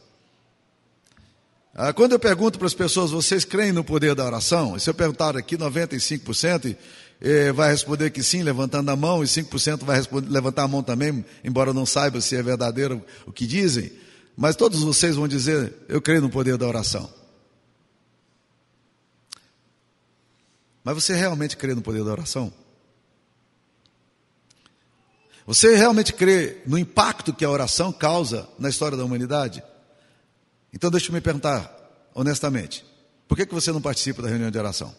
Ah, 1.73 1.93
quando 1.93 2.13
eu 2.13 2.19
pergunto 2.19 2.57
para 2.57 2.67
as 2.67 2.73
pessoas, 2.73 3.11
vocês 3.11 3.45
creem 3.45 3.71
no 3.71 3.83
poder 3.83 4.15
da 4.15 4.25
oração? 4.25 4.75
E 4.75 4.79
se 4.79 4.89
eu 4.89 4.93
perguntar 4.93 5.37
aqui, 5.37 5.55
95% 5.55 6.75
eh, 7.21 7.51
vai 7.51 7.69
responder 7.69 8.09
que 8.09 8.23
sim, 8.23 8.41
levantando 8.41 8.89
a 8.89 8.95
mão, 8.95 9.23
e 9.23 9.27
5% 9.27 9.83
vai 9.83 10.01
levantar 10.27 10.63
a 10.63 10.67
mão 10.67 10.81
também, 10.81 11.23
embora 11.43 11.71
não 11.71 11.85
saiba 11.85 12.21
se 12.21 12.35
é 12.35 12.41
verdadeiro 12.41 13.03
o 13.25 13.31
que 13.31 13.45
dizem. 13.45 13.91
Mas 14.35 14.55
todos 14.55 14.81
vocês 14.81 15.15
vão 15.15 15.27
dizer, 15.27 15.73
eu 15.87 16.01
creio 16.01 16.21
no 16.21 16.29
poder 16.29 16.57
da 16.57 16.67
oração. 16.67 17.09
Mas 20.83 20.95
você 20.95 21.13
realmente 21.13 21.55
crê 21.55 21.75
no 21.75 21.81
poder 21.81 22.03
da 22.03 22.11
oração? 22.11 22.51
Você 25.45 25.75
realmente 25.75 26.13
crê 26.13 26.61
no 26.65 26.77
impacto 26.77 27.33
que 27.33 27.45
a 27.45 27.49
oração 27.49 27.91
causa 27.91 28.47
na 28.57 28.69
história 28.69 28.97
da 28.97 29.03
humanidade? 29.03 29.63
Então 30.73 30.91
deixa 30.91 31.09
eu 31.09 31.13
me 31.13 31.21
perguntar, 31.21 31.73
honestamente, 32.13 32.85
por 33.27 33.35
que, 33.35 33.45
que 33.45 33.53
você 33.53 33.71
não 33.71 33.81
participa 33.81 34.21
da 34.21 34.29
reunião 34.29 34.51
de 34.51 34.57
oração? 34.57 34.95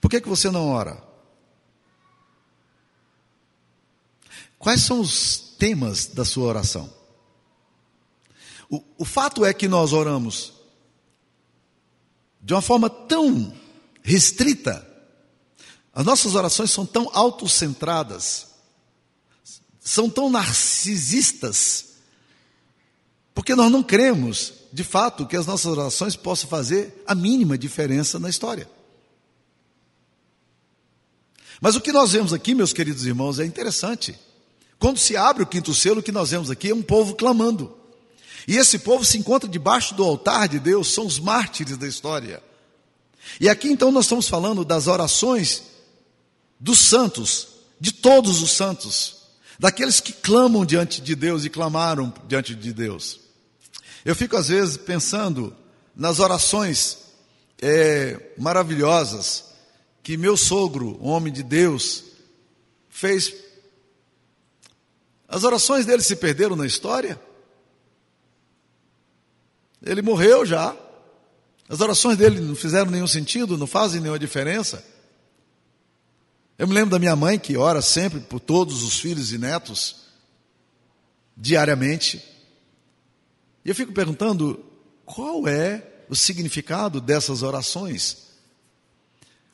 Por 0.00 0.10
que, 0.10 0.20
que 0.20 0.28
você 0.28 0.50
não 0.50 0.68
ora? 0.68 1.02
Quais 4.58 4.82
são 4.82 5.00
os 5.00 5.38
temas 5.58 6.06
da 6.06 6.24
sua 6.24 6.46
oração? 6.46 6.92
O, 8.68 8.82
o 8.98 9.04
fato 9.04 9.44
é 9.44 9.52
que 9.52 9.68
nós 9.68 9.92
oramos 9.92 10.52
de 12.40 12.54
uma 12.54 12.62
forma 12.62 12.88
tão 12.88 13.54
restrita 14.02 14.90
as 15.92 16.04
nossas 16.04 16.34
orações 16.34 16.70
são 16.70 16.86
tão 16.86 17.10
autocentradas, 17.12 18.46
são 19.80 20.08
tão 20.08 20.30
narcisistas, 20.30 21.89
porque 23.34 23.54
nós 23.54 23.70
não 23.70 23.82
cremos, 23.82 24.52
de 24.72 24.84
fato, 24.84 25.26
que 25.26 25.36
as 25.36 25.46
nossas 25.46 25.70
orações 25.70 26.16
possam 26.16 26.48
fazer 26.48 27.02
a 27.06 27.14
mínima 27.14 27.56
diferença 27.56 28.18
na 28.18 28.28
história. 28.28 28.68
Mas 31.60 31.76
o 31.76 31.80
que 31.80 31.92
nós 31.92 32.12
vemos 32.12 32.32
aqui, 32.32 32.54
meus 32.54 32.72
queridos 32.72 33.04
irmãos, 33.04 33.38
é 33.38 33.44
interessante. 33.44 34.18
Quando 34.78 34.98
se 34.98 35.16
abre 35.16 35.42
o 35.42 35.46
quinto 35.46 35.74
selo, 35.74 36.00
o 36.00 36.02
que 36.02 36.10
nós 36.10 36.30
vemos 36.30 36.50
aqui 36.50 36.70
é 36.70 36.74
um 36.74 36.82
povo 36.82 37.14
clamando. 37.14 37.76
E 38.48 38.56
esse 38.56 38.78
povo 38.78 39.04
se 39.04 39.18
encontra 39.18 39.48
debaixo 39.48 39.94
do 39.94 40.02
altar 40.02 40.48
de 40.48 40.58
Deus, 40.58 40.88
são 40.88 41.06
os 41.06 41.18
mártires 41.18 41.76
da 41.76 41.86
história. 41.86 42.42
E 43.38 43.48
aqui 43.48 43.68
então 43.68 43.92
nós 43.92 44.06
estamos 44.06 44.26
falando 44.26 44.64
das 44.64 44.86
orações 44.86 45.64
dos 46.58 46.78
santos, 46.78 47.48
de 47.78 47.92
todos 47.92 48.42
os 48.42 48.52
santos, 48.52 49.19
daqueles 49.60 50.00
que 50.00 50.14
clamam 50.14 50.64
diante 50.64 51.02
de 51.02 51.14
Deus 51.14 51.44
e 51.44 51.50
clamaram 51.50 52.10
diante 52.26 52.54
de 52.54 52.72
Deus. 52.72 53.20
Eu 54.06 54.16
fico 54.16 54.34
às 54.34 54.48
vezes 54.48 54.78
pensando 54.78 55.54
nas 55.94 56.18
orações 56.18 56.96
é, 57.60 58.32
maravilhosas 58.38 59.52
que 60.02 60.16
meu 60.16 60.34
sogro, 60.34 60.98
homem 61.04 61.30
de 61.30 61.42
Deus, 61.42 62.04
fez. 62.88 63.34
As 65.28 65.44
orações 65.44 65.84
dele 65.84 66.02
se 66.02 66.16
perderam 66.16 66.56
na 66.56 66.64
história. 66.64 67.20
Ele 69.84 70.00
morreu 70.00 70.46
já. 70.46 70.74
As 71.68 71.82
orações 71.82 72.16
dele 72.16 72.40
não 72.40 72.56
fizeram 72.56 72.90
nenhum 72.90 73.06
sentido, 73.06 73.58
não 73.58 73.66
fazem 73.66 74.00
nenhuma 74.00 74.18
diferença. 74.18 74.82
Eu 76.60 76.68
me 76.68 76.74
lembro 76.74 76.90
da 76.90 76.98
minha 76.98 77.16
mãe 77.16 77.38
que 77.38 77.56
ora 77.56 77.80
sempre 77.80 78.20
por 78.20 78.38
todos 78.38 78.82
os 78.82 79.00
filhos 79.00 79.32
e 79.32 79.38
netos, 79.38 79.96
diariamente. 81.34 82.22
E 83.64 83.70
eu 83.70 83.74
fico 83.74 83.94
perguntando 83.94 84.62
qual 85.06 85.48
é 85.48 85.82
o 86.06 86.14
significado 86.14 87.00
dessas 87.00 87.42
orações. 87.42 88.26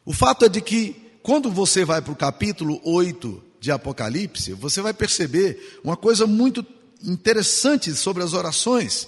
O 0.04 0.12
fato 0.12 0.46
é 0.46 0.48
de 0.48 0.60
que, 0.60 0.96
quando 1.22 1.48
você 1.48 1.84
vai 1.84 2.02
para 2.02 2.12
o 2.12 2.16
capítulo 2.16 2.80
8 2.82 3.40
de 3.60 3.70
Apocalipse, 3.70 4.52
você 4.54 4.80
vai 4.80 4.92
perceber 4.92 5.78
uma 5.84 5.96
coisa 5.96 6.26
muito 6.26 6.66
interessante 7.04 7.94
sobre 7.94 8.24
as 8.24 8.32
orações. 8.32 9.06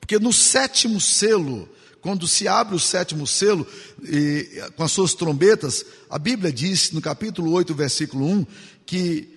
Porque 0.00 0.18
no 0.18 0.32
sétimo 0.32 0.98
selo, 0.98 1.68
quando 2.04 2.28
se 2.28 2.46
abre 2.46 2.74
o 2.76 2.78
sétimo 2.78 3.26
selo, 3.26 3.66
e, 4.02 4.62
com 4.76 4.82
as 4.82 4.92
suas 4.92 5.14
trombetas, 5.14 5.86
a 6.10 6.18
Bíblia 6.18 6.52
diz 6.52 6.92
no 6.92 7.00
capítulo 7.00 7.50
8, 7.52 7.74
versículo 7.74 8.26
1, 8.26 8.46
que 8.84 9.34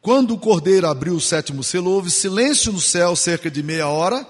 quando 0.00 0.32
o 0.32 0.38
cordeiro 0.38 0.86
abriu 0.86 1.16
o 1.16 1.20
sétimo 1.20 1.64
selo, 1.64 1.90
houve 1.90 2.12
silêncio 2.12 2.72
no 2.72 2.80
céu 2.80 3.16
cerca 3.16 3.50
de 3.50 3.64
meia 3.64 3.88
hora. 3.88 4.24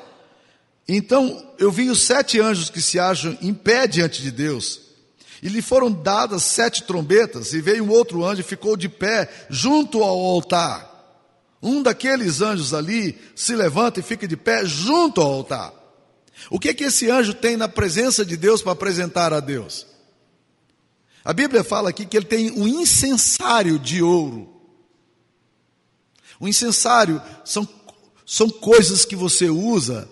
Então 0.88 1.46
eu 1.58 1.70
vi 1.70 1.90
os 1.90 2.00
sete 2.00 2.40
anjos 2.40 2.70
que 2.70 2.80
se 2.80 2.98
acham 2.98 3.36
em 3.42 3.52
pé 3.52 3.86
diante 3.86 4.22
de 4.22 4.30
Deus. 4.30 4.80
E 5.42 5.48
lhe 5.50 5.60
foram 5.60 5.92
dadas 5.92 6.42
sete 6.42 6.84
trombetas, 6.84 7.52
e 7.52 7.60
veio 7.60 7.84
um 7.84 7.90
outro 7.90 8.24
anjo 8.24 8.40
e 8.40 8.44
ficou 8.44 8.78
de 8.78 8.88
pé 8.88 9.28
junto 9.50 10.02
ao 10.02 10.18
altar. 10.18 10.90
Um 11.62 11.82
daqueles 11.82 12.40
anjos 12.40 12.72
ali 12.72 13.18
se 13.36 13.54
levanta 13.54 14.00
e 14.00 14.02
fica 14.02 14.26
de 14.26 14.38
pé 14.38 14.64
junto 14.64 15.20
ao 15.20 15.30
altar. 15.30 15.83
O 16.50 16.58
que 16.58 16.68
é 16.68 16.74
que 16.74 16.84
esse 16.84 17.10
anjo 17.10 17.34
tem 17.34 17.56
na 17.56 17.68
presença 17.68 18.24
de 18.24 18.36
Deus 18.36 18.62
para 18.62 18.72
apresentar 18.72 19.32
a 19.32 19.40
Deus? 19.40 19.86
A 21.24 21.32
Bíblia 21.32 21.64
fala 21.64 21.88
aqui 21.88 22.04
que 22.04 22.16
ele 22.16 22.26
tem 22.26 22.50
um 22.50 22.68
incensário 22.68 23.78
de 23.78 24.02
ouro. 24.02 24.48
O 26.38 26.46
incensário 26.46 27.22
são, 27.44 27.66
são 28.26 28.50
coisas 28.50 29.04
que 29.04 29.16
você 29.16 29.48
usa 29.48 30.08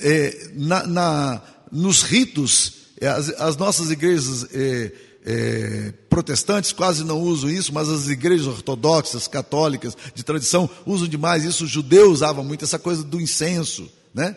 é, 0.00 0.50
na, 0.54 0.86
na, 0.86 1.42
nos 1.70 2.02
ritos. 2.02 2.72
É, 3.00 3.06
as, 3.06 3.28
as 3.40 3.56
nossas 3.56 3.90
igrejas 3.90 4.46
é, 4.52 4.92
é, 5.24 5.94
protestantes 6.10 6.72
quase 6.72 7.04
não 7.04 7.20
usam 7.20 7.48
isso, 7.48 7.72
mas 7.72 7.88
as 7.88 8.08
igrejas 8.08 8.48
ortodoxas, 8.48 9.28
católicas, 9.28 9.96
de 10.12 10.24
tradição, 10.24 10.68
usam 10.84 11.06
demais 11.06 11.44
isso. 11.44 11.64
Os 11.64 11.70
judeus 11.70 12.14
usavam 12.14 12.42
muito 12.42 12.64
essa 12.64 12.78
coisa 12.78 13.04
do 13.04 13.20
incenso, 13.20 13.88
né? 14.12 14.36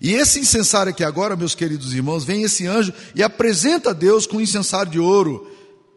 E 0.00 0.12
esse 0.12 0.40
incensário 0.40 0.90
aqui 0.90 1.02
agora, 1.02 1.36
meus 1.36 1.54
queridos 1.54 1.94
irmãos, 1.94 2.24
vem 2.24 2.42
esse 2.42 2.66
anjo 2.66 2.92
e 3.14 3.22
apresenta 3.22 3.90
a 3.90 3.94
Deus 3.94 4.26
com 4.26 4.36
um 4.36 4.40
incensário 4.40 4.92
de 4.92 4.98
ouro. 4.98 5.50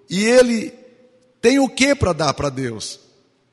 E 0.10 0.24
ele 0.24 0.74
tem 1.42 1.60
o 1.60 1.70
que 1.70 1.94
para 1.94 2.14
dar 2.14 2.34
para 2.34 2.50
Deus? 2.50 3.00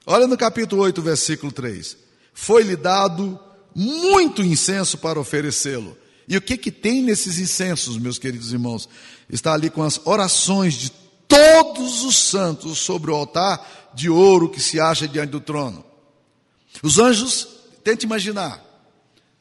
Olha 0.07 0.27
no 0.27 0.37
capítulo 0.37 0.83
8, 0.83 1.03
versículo 1.03 1.51
3. 1.51 1.97
Foi-lhe 2.33 2.77
dado 2.77 3.39
muito 3.75 4.43
incenso 4.43 4.99
para 4.99 5.19
oferecê-lo. 5.19 5.97
E 6.29 6.37
o 6.37 6.43
que 6.43 6.57
que 6.57 6.71
tem 6.71 7.03
nesses 7.03 7.39
incensos, 7.39 7.99
meus 7.99 8.19
queridos 8.19 8.53
irmãos? 8.53 8.89
Está 9.29 9.53
ali 9.53 9.71
com 9.71 9.83
as 9.83 10.01
orações 10.05 10.75
de 10.75 10.91
todos 11.29 12.03
os 12.05 12.17
santos 12.17 12.79
sobre 12.79 13.11
o 13.11 13.15
altar 13.15 13.91
de 13.95 14.09
ouro 14.09 14.49
que 14.49 14.61
se 14.61 14.81
acha 14.81 15.07
diante 15.07 15.31
do 15.31 15.41
trono. 15.41 15.85
Os 16.83 16.99
anjos, 16.99 17.49
tente 17.83 18.07
imaginar. 18.07 18.66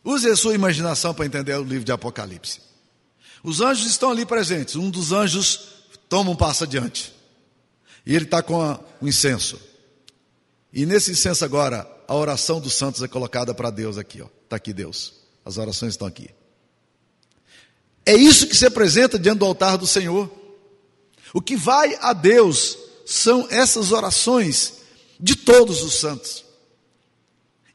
Use 0.06 0.30
a 0.30 0.36
sua 0.36 0.54
imaginação 0.54 1.16
para 1.16 1.26
entender 1.26 1.56
o 1.56 1.64
livro 1.64 1.84
de 1.84 1.92
Apocalipse. 1.92 2.62
Os 3.44 3.60
anjos 3.60 3.88
estão 3.88 4.12
ali 4.12 4.24
presentes. 4.24 4.76
Um 4.76 4.92
dos 4.92 5.12
anjos 5.12 5.70
toma 6.08 6.30
um 6.30 6.36
passo 6.36 6.64
adiante. 6.64 7.12
E 8.06 8.16
ele 8.16 8.26
está 8.26 8.44
com 8.44 8.62
o 9.02 9.08
incenso. 9.08 9.60
E 10.72 10.86
nesse 10.86 11.12
incenso 11.12 11.44
agora, 11.44 11.90
a 12.08 12.14
oração 12.14 12.62
dos 12.62 12.76
santos 12.76 13.02
é 13.02 13.08
colocada 13.08 13.52
para 13.52 13.72
Deus 13.72 13.98
aqui. 13.98 14.24
Está 14.44 14.58
aqui 14.58 14.72
Deus. 14.72 15.14
As 15.44 15.58
orações 15.58 15.94
estão 15.94 16.08
aqui. 16.08 16.30
É 18.06 18.16
isso 18.16 18.46
que 18.46 18.56
se 18.56 18.68
apresenta 18.68 19.18
diante 19.18 19.40
do 19.40 19.46
altar 19.46 19.76
do 19.76 19.88
Senhor. 19.88 20.30
O 21.34 21.42
que 21.42 21.56
vai 21.56 21.98
a 22.00 22.14
Deus 22.14 22.78
são 23.08 23.48
essas 23.50 23.92
orações 23.92 24.74
de 25.20 25.36
todos 25.36 25.82
os 25.82 25.96
santos, 25.96 26.44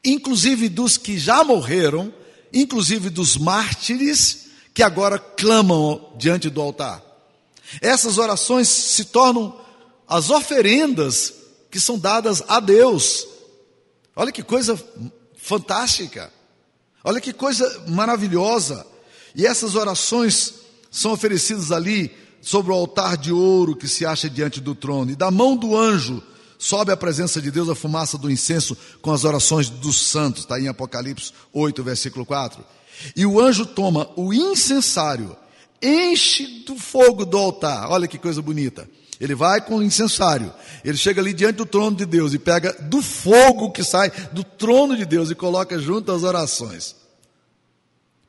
inclusive 0.03 0.69
dos 0.69 0.97
que 0.97 1.17
já 1.17 1.43
morreram, 1.43 2.13
inclusive 2.53 3.09
dos 3.09 3.37
mártires 3.37 4.47
que 4.73 4.83
agora 4.83 5.19
clamam 5.19 6.13
diante 6.17 6.49
do 6.49 6.61
altar. 6.61 7.03
Essas 7.81 8.17
orações 8.17 8.67
se 8.67 9.05
tornam 9.05 9.59
as 10.07 10.29
oferendas 10.29 11.33
que 11.69 11.79
são 11.79 11.97
dadas 11.97 12.43
a 12.47 12.59
Deus. 12.59 13.25
Olha 14.15 14.31
que 14.31 14.43
coisa 14.43 14.81
fantástica. 15.37 16.31
Olha 17.03 17.21
que 17.21 17.31
coisa 17.31 17.83
maravilhosa. 17.87 18.85
E 19.33 19.45
essas 19.45 19.75
orações 19.75 20.53
são 20.89 21.13
oferecidas 21.13 21.71
ali 21.71 22.11
sobre 22.41 22.71
o 22.71 22.75
altar 22.75 23.15
de 23.15 23.31
ouro 23.31 23.75
que 23.75 23.87
se 23.87 24.05
acha 24.05 24.29
diante 24.29 24.59
do 24.59 24.75
trono. 24.75 25.11
E 25.11 25.15
da 25.15 25.31
mão 25.31 25.55
do 25.55 25.77
anjo 25.77 26.21
sobe 26.61 26.91
a 26.91 26.97
presença 26.97 27.41
de 27.41 27.49
Deus 27.49 27.67
a 27.69 27.73
fumaça 27.73 28.19
do 28.19 28.29
incenso 28.29 28.77
com 29.01 29.11
as 29.11 29.23
orações 29.23 29.67
dos 29.67 29.99
santos. 29.99 30.43
Está 30.43 30.59
em 30.59 30.67
Apocalipse 30.67 31.33
8, 31.51 31.83
versículo 31.83 32.23
4. 32.23 32.63
E 33.15 33.25
o 33.25 33.41
anjo 33.41 33.65
toma 33.65 34.07
o 34.15 34.31
incensário, 34.31 35.35
enche 35.81 36.63
do 36.63 36.75
fogo 36.75 37.25
do 37.25 37.35
altar. 37.35 37.89
Olha 37.89 38.07
que 38.07 38.19
coisa 38.19 38.43
bonita. 38.43 38.87
Ele 39.19 39.33
vai 39.33 39.59
com 39.59 39.77
o 39.77 39.83
incensário, 39.83 40.53
ele 40.85 40.97
chega 40.97 41.19
ali 41.19 41.33
diante 41.33 41.57
do 41.57 41.65
trono 41.65 41.95
de 41.95 42.05
Deus 42.05 42.33
e 42.33 42.39
pega 42.39 42.73
do 42.73 43.01
fogo 43.01 43.71
que 43.71 43.83
sai 43.83 44.11
do 44.31 44.43
trono 44.43 44.95
de 44.95 45.05
Deus 45.05 45.31
e 45.31 45.35
coloca 45.35 45.79
junto 45.79 46.11
às 46.11 46.21
orações. 46.21 46.95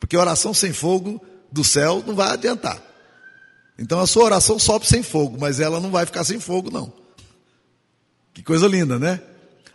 Porque 0.00 0.16
oração 0.16 0.54
sem 0.54 0.72
fogo 0.72 1.20
do 1.50 1.62
céu 1.62 2.02
não 2.06 2.14
vai 2.14 2.30
adiantar. 2.30 2.82
Então 3.78 4.00
a 4.00 4.06
sua 4.06 4.24
oração 4.24 4.58
sobe 4.58 4.86
sem 4.86 5.02
fogo, 5.02 5.36
mas 5.38 5.60
ela 5.60 5.80
não 5.80 5.90
vai 5.90 6.06
ficar 6.06 6.24
sem 6.24 6.40
fogo, 6.40 6.70
não. 6.70 7.01
Que 8.34 8.42
coisa 8.42 8.66
linda, 8.66 8.98
né? 8.98 9.20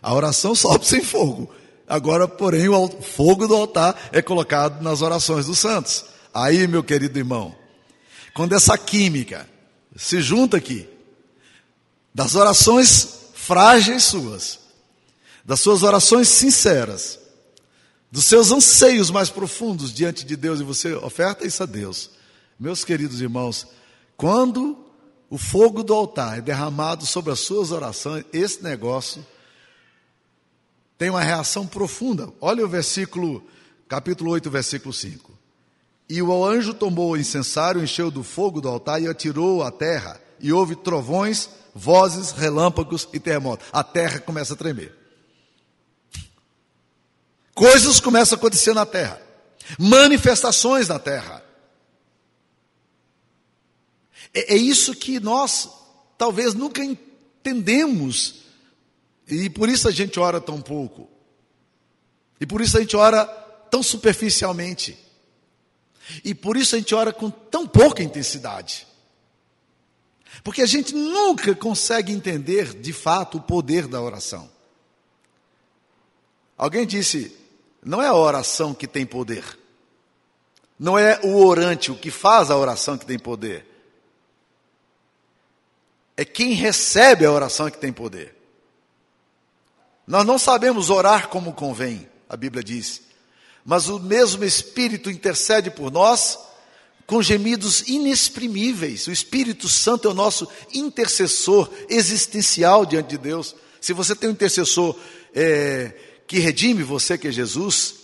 A 0.02 0.14
oração 0.14 0.54
sobe 0.54 0.86
sem 0.86 1.02
fogo. 1.02 1.50
Agora, 1.86 2.28
porém, 2.28 2.68
o 2.68 2.88
fogo 3.02 3.46
do 3.46 3.54
altar 3.54 4.10
é 4.12 4.20
colocado 4.20 4.82
nas 4.82 5.00
orações 5.00 5.46
dos 5.46 5.58
santos. 5.58 6.04
Aí, 6.34 6.66
meu 6.66 6.84
querido 6.84 7.18
irmão, 7.18 7.54
quando 8.34 8.54
essa 8.54 8.76
química 8.76 9.48
se 9.96 10.20
junta 10.20 10.58
aqui, 10.58 10.88
das 12.14 12.34
orações 12.34 13.08
frágeis 13.34 14.04
suas, 14.04 14.58
das 15.44 15.60
suas 15.60 15.82
orações 15.82 16.28
sinceras, 16.28 17.18
dos 18.10 18.24
seus 18.24 18.50
anseios 18.50 19.10
mais 19.10 19.30
profundos 19.30 19.92
diante 19.92 20.24
de 20.24 20.36
Deus 20.36 20.60
e 20.60 20.64
você 20.64 20.94
oferta 20.94 21.46
isso 21.46 21.62
a 21.62 21.66
Deus. 21.66 22.10
Meus 22.58 22.84
queridos 22.84 23.20
irmãos, 23.20 23.66
quando 24.16 24.87
o 25.30 25.36
fogo 25.36 25.82
do 25.82 25.92
altar 25.92 26.38
é 26.38 26.40
derramado 26.40 27.04
sobre 27.04 27.32
as 27.32 27.40
suas 27.40 27.70
orações, 27.70 28.24
esse 28.32 28.62
negócio 28.62 29.24
tem 30.96 31.10
uma 31.10 31.22
reação 31.22 31.66
profunda. 31.66 32.28
Olha 32.40 32.64
o 32.64 32.68
versículo, 32.68 33.42
capítulo 33.88 34.30
8, 34.32 34.50
versículo 34.50 34.92
5. 34.92 35.32
E 36.08 36.22
o 36.22 36.44
anjo 36.44 36.72
tomou 36.72 37.12
o 37.12 37.16
incensário, 37.16 37.82
encheu 37.82 38.10
do 38.10 38.22
fogo 38.22 38.60
do 38.60 38.68
altar 38.68 39.00
e 39.00 39.06
atirou 39.06 39.62
à 39.62 39.70
terra, 39.70 40.20
e 40.40 40.52
houve 40.52 40.74
trovões, 40.74 41.50
vozes, 41.74 42.32
relâmpagos 42.32 43.06
e 43.12 43.20
terremotos. 43.20 43.66
A 43.72 43.84
terra 43.84 44.18
começa 44.18 44.54
a 44.54 44.56
tremer. 44.56 44.96
Coisas 47.54 48.00
começam 48.00 48.36
a 48.36 48.38
acontecer 48.38 48.72
na 48.72 48.86
terra. 48.86 49.20
Manifestações 49.78 50.88
na 50.88 50.98
terra. 50.98 51.42
É, 54.32 54.54
é 54.54 54.56
isso 54.56 54.94
que 54.94 55.18
nós 55.20 55.68
talvez 56.16 56.54
nunca 56.54 56.82
entendemos. 56.84 58.42
E 59.26 59.48
por 59.50 59.68
isso 59.68 59.88
a 59.88 59.90
gente 59.90 60.18
ora 60.18 60.40
tão 60.40 60.60
pouco. 60.60 61.08
E 62.40 62.46
por 62.46 62.60
isso 62.60 62.76
a 62.76 62.80
gente 62.80 62.96
ora 62.96 63.24
tão 63.70 63.82
superficialmente. 63.82 64.98
E 66.24 66.34
por 66.34 66.56
isso 66.56 66.74
a 66.74 66.78
gente 66.78 66.94
ora 66.94 67.12
com 67.12 67.30
tão 67.30 67.66
pouca 67.66 68.02
intensidade. 68.02 68.86
Porque 70.42 70.62
a 70.62 70.66
gente 70.66 70.94
nunca 70.94 71.54
consegue 71.54 72.12
entender 72.12 72.74
de 72.74 72.92
fato 72.92 73.38
o 73.38 73.42
poder 73.42 73.86
da 73.86 74.00
oração. 74.00 74.50
Alguém 76.56 76.86
disse: 76.86 77.36
não 77.84 78.02
é 78.02 78.06
a 78.06 78.14
oração 78.14 78.74
que 78.74 78.86
tem 78.86 79.04
poder. 79.04 79.44
Não 80.78 80.96
é 80.98 81.20
o 81.24 81.44
orante, 81.44 81.90
o 81.90 81.96
que 81.96 82.10
faz 82.10 82.50
a 82.50 82.56
oração 82.56 82.96
que 82.96 83.04
tem 83.06 83.18
poder. 83.18 83.66
É 86.18 86.24
quem 86.24 86.52
recebe 86.52 87.24
a 87.24 87.30
oração 87.30 87.70
que 87.70 87.78
tem 87.78 87.92
poder. 87.92 88.34
Nós 90.04 90.26
não 90.26 90.36
sabemos 90.36 90.90
orar 90.90 91.28
como 91.28 91.52
convém, 91.52 92.08
a 92.28 92.36
Bíblia 92.36 92.60
diz. 92.60 93.02
Mas 93.64 93.88
o 93.88 94.00
mesmo 94.00 94.44
Espírito 94.44 95.08
intercede 95.12 95.70
por 95.70 95.92
nós 95.92 96.36
com 97.06 97.22
gemidos 97.22 97.86
inexprimíveis. 97.86 99.06
O 99.06 99.12
Espírito 99.12 99.68
Santo 99.68 100.08
é 100.08 100.10
o 100.10 100.14
nosso 100.14 100.48
intercessor 100.74 101.70
existencial 101.88 102.84
diante 102.84 103.10
de 103.10 103.18
Deus. 103.18 103.54
Se 103.80 103.92
você 103.92 104.16
tem 104.16 104.28
um 104.28 104.32
intercessor 104.32 104.98
é, 105.32 105.94
que 106.26 106.40
redime 106.40 106.82
você, 106.82 107.16
que 107.16 107.28
é 107.28 107.32
Jesus, 107.32 107.94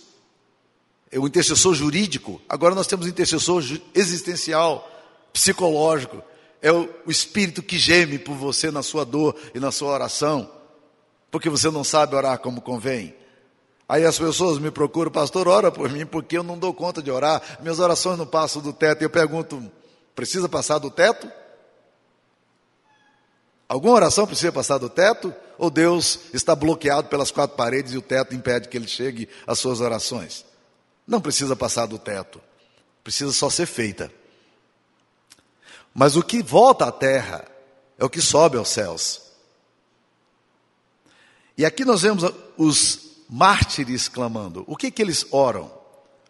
é 1.11 1.19
o 1.19 1.27
intercessor 1.27 1.75
jurídico. 1.75 2.41
Agora 2.47 2.73
nós 2.73 2.87
temos 2.87 3.07
intercessor 3.07 3.61
existencial, 3.93 4.89
psicológico. 5.33 6.23
É 6.65 6.71
o, 6.71 6.89
o 7.05 7.11
Espírito 7.11 7.61
que 7.61 7.77
geme 7.77 8.17
por 8.17 8.33
você 8.33 8.71
na 8.71 8.81
sua 8.81 9.05
dor 9.05 9.35
e 9.53 9.59
na 9.59 9.71
sua 9.71 9.89
oração, 9.89 10.49
porque 11.29 11.47
você 11.47 11.69
não 11.69 11.83
sabe 11.83 12.15
orar 12.15 12.39
como 12.39 12.59
convém. 12.59 13.15
Aí 13.87 14.03
as 14.03 14.17
pessoas 14.17 14.57
me 14.57 14.71
procuram, 14.71 15.11
pastor, 15.11 15.47
ora 15.47 15.71
por 15.71 15.91
mim, 15.91 16.07
porque 16.07 16.35
eu 16.35 16.41
não 16.41 16.57
dou 16.57 16.73
conta 16.73 17.03
de 17.03 17.11
orar, 17.11 17.59
minhas 17.61 17.77
orações 17.77 18.17
não 18.17 18.25
passam 18.25 18.63
do 18.63 18.73
teto. 18.73 19.03
E 19.03 19.05
eu 19.05 19.11
pergunto, 19.11 19.71
precisa 20.15 20.49
passar 20.49 20.79
do 20.79 20.89
teto? 20.89 21.31
Alguma 23.69 23.93
oração 23.93 24.25
precisa 24.25 24.51
passar 24.51 24.79
do 24.79 24.89
teto? 24.89 25.31
Ou 25.59 25.69
Deus 25.69 26.21
está 26.33 26.55
bloqueado 26.55 27.09
pelas 27.09 27.29
quatro 27.29 27.55
paredes 27.55 27.93
e 27.93 27.97
o 27.99 28.01
teto 28.01 28.33
impede 28.33 28.69
que 28.69 28.75
ele 28.75 28.87
chegue 28.87 29.29
às 29.45 29.59
suas 29.59 29.81
orações? 29.81 30.43
Não 31.05 31.21
precisa 31.21 31.55
passar 31.55 31.85
do 31.85 31.99
teto, 31.99 32.41
precisa 33.03 33.31
só 33.31 33.51
ser 33.51 33.67
feita. 33.67 34.11
Mas 35.97 36.17
o 36.17 36.21
que 36.21 36.43
volta 36.43 36.85
à 36.85 36.91
terra 36.91 37.47
é 37.97 38.03
o 38.03 38.09
que 38.09 38.19
sobe 38.19 38.57
aos 38.57 38.67
céus. 38.67 39.21
E 41.57 41.65
aqui 41.65 41.85
nós 41.85 42.01
vemos 42.01 42.29
os 42.57 43.23
mártires 43.29 44.09
clamando. 44.09 44.65
O 44.67 44.75
que 44.75 44.91
que 44.91 45.01
eles 45.01 45.25
oram? 45.31 45.71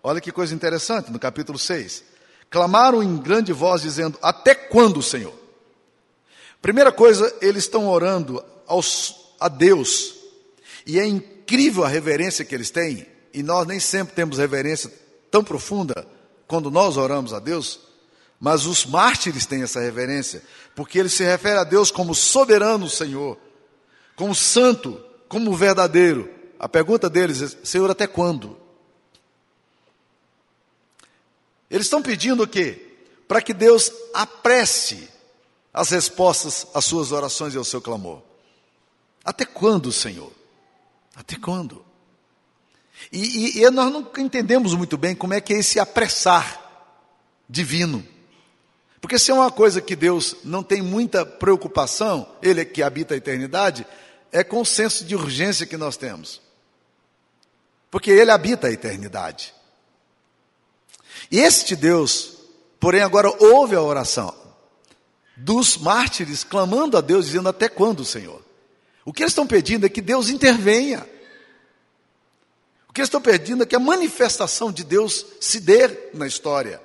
Olha 0.03 0.21
que 0.21 0.31
coisa 0.31 0.53
interessante, 0.53 1.11
no 1.11 1.17
capítulo 1.17 1.57
6. 1.57 2.03
Clamaram 2.47 3.01
em 3.01 3.17
grande 3.17 3.51
voz, 3.51 3.81
dizendo: 3.81 4.19
Até 4.21 4.53
quando, 4.53 5.01
Senhor? 5.01 5.33
Primeira 6.61 6.91
coisa, 6.91 7.35
eles 7.41 7.63
estão 7.63 7.89
orando 7.89 8.45
aos, 8.67 9.33
a 9.39 9.47
Deus. 9.47 10.13
E 10.85 10.99
é 10.99 11.07
incrível 11.07 11.83
a 11.83 11.87
reverência 11.87 12.45
que 12.45 12.53
eles 12.53 12.69
têm. 12.69 13.07
E 13.33 13.41
nós 13.41 13.65
nem 13.65 13.79
sempre 13.79 14.13
temos 14.13 14.37
reverência 14.37 14.93
tão 15.31 15.43
profunda 15.43 16.07
quando 16.45 16.69
nós 16.69 16.97
oramos 16.97 17.33
a 17.33 17.39
Deus. 17.39 17.79
Mas 18.39 18.65
os 18.65 18.85
mártires 18.85 19.45
têm 19.45 19.63
essa 19.63 19.79
reverência, 19.79 20.43
porque 20.75 20.99
eles 20.99 21.13
se 21.13 21.23
referem 21.23 21.59
a 21.59 21.63
Deus 21.63 21.89
como 21.89 22.13
soberano 22.13 22.89
Senhor, 22.89 23.37
como 24.15 24.35
santo, 24.35 25.03
como 25.27 25.55
verdadeiro. 25.55 26.29
A 26.59 26.67
pergunta 26.67 27.09
deles 27.09 27.41
é: 27.41 27.65
Senhor, 27.65 27.89
até 27.89 28.07
quando? 28.07 28.57
Eles 31.69 31.87
estão 31.87 32.01
pedindo 32.01 32.43
o 32.43 32.47
quê? 32.47 32.81
Para 33.27 33.41
que 33.41 33.53
Deus 33.53 33.91
apresse 34.13 35.09
as 35.73 35.89
respostas 35.89 36.67
às 36.73 36.85
suas 36.85 37.11
orações 37.11 37.53
e 37.53 37.57
ao 37.57 37.63
seu 37.63 37.81
clamor. 37.81 38.21
Até 39.23 39.43
quando, 39.45 39.91
Senhor? 39.91 40.31
Até 41.15 41.35
quando? 41.35 41.83
E, 43.11 43.59
e, 43.59 43.63
e 43.63 43.69
nós 43.71 43.91
não 43.91 44.09
entendemos 44.17 44.73
muito 44.73 44.97
bem 44.97 45.15
como 45.15 45.33
é 45.33 45.41
que 45.41 45.53
é 45.53 45.59
esse 45.59 45.79
apressar 45.79 46.61
divino. 47.49 48.05
Porque 49.05 49.19
se 49.19 49.29
é 49.29 49.35
uma 49.35 49.51
coisa 49.51 49.79
que 49.81 49.95
Deus 49.95 50.37
não 50.43 50.63
tem 50.63 50.81
muita 50.81 51.23
preocupação, 51.23 52.27
Ele 52.41 52.61
é 52.61 52.65
que 52.65 52.81
habita 52.81 53.13
a 53.13 53.17
eternidade, 53.17 53.85
é 54.31 54.43
com 54.43 54.61
o 54.61 54.65
senso 54.65 55.05
de 55.05 55.15
urgência 55.15 55.67
que 55.67 55.77
nós 55.77 55.95
temos. 55.95 56.41
Porque 57.91 58.09
Ele 58.09 58.31
habita 58.31 58.65
a 58.65 58.71
eternidade. 58.71 59.53
E 61.29 61.37
este 61.37 61.75
Deus, 61.75 62.37
porém, 62.79 63.01
agora 63.01 63.31
ouve 63.43 63.75
a 63.75 63.81
oração 63.83 64.33
dos 65.37 65.77
mártires 65.77 66.43
clamando 66.43 66.97
a 66.97 67.01
Deus, 67.01 67.27
dizendo: 67.27 67.49
Até 67.49 67.69
quando, 67.69 68.03
Senhor? 68.03 68.43
O 69.05 69.13
que 69.13 69.21
eles 69.21 69.33
estão 69.33 69.45
pedindo 69.45 69.85
é 69.85 69.89
que 69.89 70.01
Deus 70.01 70.29
intervenha. 70.29 71.07
O 72.89 72.91
que 72.91 73.01
eles 73.01 73.09
estão 73.09 73.21
pedindo 73.21 73.61
é 73.61 73.67
que 73.67 73.75
a 73.75 73.79
manifestação 73.79 74.71
de 74.71 74.83
Deus 74.83 75.23
se 75.39 75.59
dê 75.59 76.09
na 76.11 76.25
história. 76.25 76.81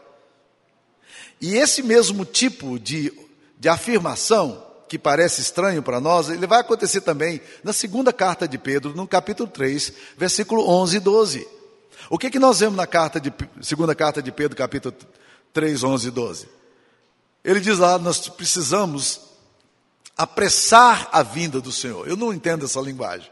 E 1.41 1.57
esse 1.57 1.83
mesmo 1.83 2.25
tipo 2.25 2.79
de, 2.79 3.13
de 3.59 3.69
afirmação, 3.69 4.67
que 4.89 4.99
parece 4.99 5.41
estranho 5.41 5.83
para 5.83 6.01
nós, 6.01 6.29
ele 6.29 6.47
vai 6.47 6.61
acontecer 6.61 7.01
também 7.01 7.41
na 7.63 7.73
segunda 7.73 8.13
carta 8.13 8.47
de 8.49 8.59
Pedro, 8.59 8.95
no 8.95 9.07
capítulo 9.07 9.49
3, 9.49 9.93
versículo 10.17 10.69
11 10.69 10.97
e 10.97 11.01
12. 11.01 11.49
O 12.11 12.19
que, 12.19 12.29
que 12.29 12.39
nós 12.39 12.61
vemos 12.61 12.77
na 12.77 12.87
carta 12.87 13.21
de, 13.21 13.33
segunda 13.63 13.95
carta 13.95 14.21
de 14.21 14.33
Pedro, 14.33 14.57
capítulo 14.57 14.95
3, 15.53 15.85
11 15.85 16.09
e 16.09 16.11
12? 16.11 16.49
Ele 17.45 17.61
diz 17.61 17.79
lá, 17.79 17.99
nós 17.99 18.29
precisamos 18.29 19.21
apressar 20.17 21.09
a 21.13 21.23
vinda 21.23 21.61
do 21.61 21.73
Senhor. 21.73 22.07
Eu 22.07 22.17
não 22.17 22.33
entendo 22.33 22.67
essa 22.67 22.81
linguagem. 22.81 23.31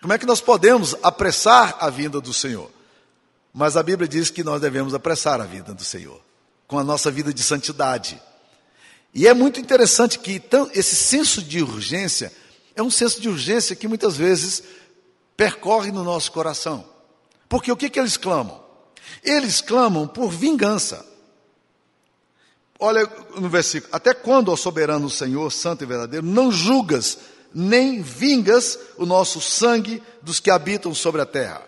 Como 0.00 0.12
é 0.12 0.18
que 0.18 0.26
nós 0.26 0.40
podemos 0.40 0.96
apressar 1.02 1.76
a 1.80 1.88
vinda 1.88 2.20
do 2.20 2.32
Senhor? 2.32 2.70
Mas 3.52 3.76
a 3.76 3.82
Bíblia 3.82 4.08
diz 4.08 4.30
que 4.30 4.42
nós 4.42 4.60
devemos 4.60 4.94
apressar 4.94 5.40
a 5.40 5.44
vinda 5.44 5.72
do 5.72 5.84
Senhor, 5.84 6.20
com 6.66 6.78
a 6.78 6.84
nossa 6.84 7.10
vida 7.10 7.32
de 7.32 7.42
santidade. 7.42 8.20
E 9.14 9.28
é 9.28 9.34
muito 9.34 9.60
interessante 9.60 10.18
que 10.18 10.42
esse 10.72 10.96
senso 10.96 11.42
de 11.42 11.62
urgência 11.62 12.32
é 12.74 12.82
um 12.82 12.90
senso 12.90 13.20
de 13.20 13.28
urgência 13.28 13.76
que 13.76 13.86
muitas 13.86 14.16
vezes 14.16 14.62
percorre 15.36 15.92
no 15.92 16.02
nosso 16.02 16.32
coração. 16.32 16.84
Porque 17.48 17.70
o 17.70 17.76
que, 17.76 17.88
que 17.88 18.00
eles 18.00 18.16
clamam? 18.16 18.62
Eles 19.22 19.60
clamam 19.60 20.08
por 20.08 20.30
vingança. 20.30 21.06
Olha 22.78 23.08
no 23.36 23.48
versículo: 23.48 23.94
Até 23.94 24.12
quando, 24.12 24.50
ó 24.50 24.56
soberano 24.56 25.08
Senhor, 25.08 25.50
santo 25.52 25.84
e 25.84 25.86
verdadeiro, 25.86 26.26
não 26.26 26.50
julgas 26.50 27.18
nem 27.54 28.02
vingas 28.02 28.76
o 28.96 29.06
nosso 29.06 29.40
sangue 29.40 30.02
dos 30.20 30.40
que 30.40 30.50
habitam 30.50 30.92
sobre 30.92 31.20
a 31.20 31.26
terra? 31.26 31.62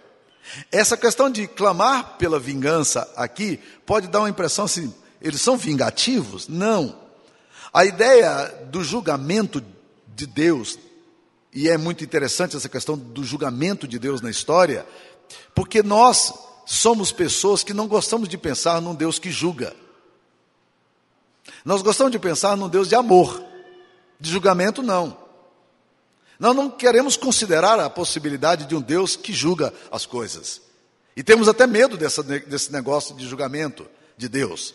Essa 0.71 0.97
questão 0.97 1.31
de 1.31 1.47
clamar 1.47 2.17
pela 2.17 2.39
vingança 2.39 3.11
aqui 3.17 3.59
pode 3.85 4.09
dar 4.09 4.21
uma 4.21 4.31
impressão 4.31 4.65
assim: 4.65 4.93
eles 5.21 5.41
são 5.41 5.57
vingativos? 5.57 6.49
Não. 6.49 6.97
A 7.73 7.85
ideia 7.85 8.47
do 8.71 8.83
julgamento 8.83 9.63
de 10.15 10.27
Deus, 10.27 10.79
e 11.53 11.69
é 11.69 11.77
muito 11.77 12.03
interessante 12.05 12.57
essa 12.57 12.69
questão 12.69 12.97
do 12.97 13.23
julgamento 13.23 13.87
de 13.87 13.99
Deus 13.99 14.21
na 14.21 14.31
história, 14.31 14.87
porque 15.55 15.83
nós 15.83 16.33
somos 16.65 17.13
pessoas 17.13 17.63
que 17.63 17.75
não 17.75 17.87
gostamos 17.87 18.29
de 18.29 18.39
pensar 18.39 18.81
num 18.81 18.95
Deus 18.95 19.19
que 19.19 19.31
julga. 19.31 19.75
Nós 21.65 21.83
gostamos 21.83 22.13
de 22.13 22.19
pensar 22.19 22.57
num 22.57 22.69
Deus 22.69 22.89
de 22.89 22.95
amor, 22.95 23.45
de 24.19 24.31
julgamento 24.31 24.83
não. 24.83 25.26
Nós 26.38 26.55
não 26.55 26.70
queremos 26.70 27.16
considerar 27.16 27.79
a 27.81 27.88
possibilidade 27.88 28.66
de 28.66 28.75
um 28.75 28.81
Deus 28.81 29.16
que 29.16 29.33
julga 29.33 29.72
as 29.90 30.05
coisas. 30.05 30.61
E 31.16 31.22
temos 31.22 31.49
até 31.49 31.66
medo 31.66 31.96
dessa, 31.96 32.22
desse 32.22 32.70
negócio 32.72 33.14
de 33.16 33.27
julgamento 33.27 33.87
de 34.16 34.29
Deus. 34.29 34.75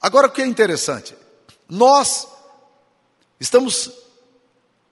Agora, 0.00 0.28
o 0.28 0.30
que 0.30 0.42
é 0.42 0.46
interessante? 0.46 1.14
Nós 1.68 2.26
estamos, 3.40 3.90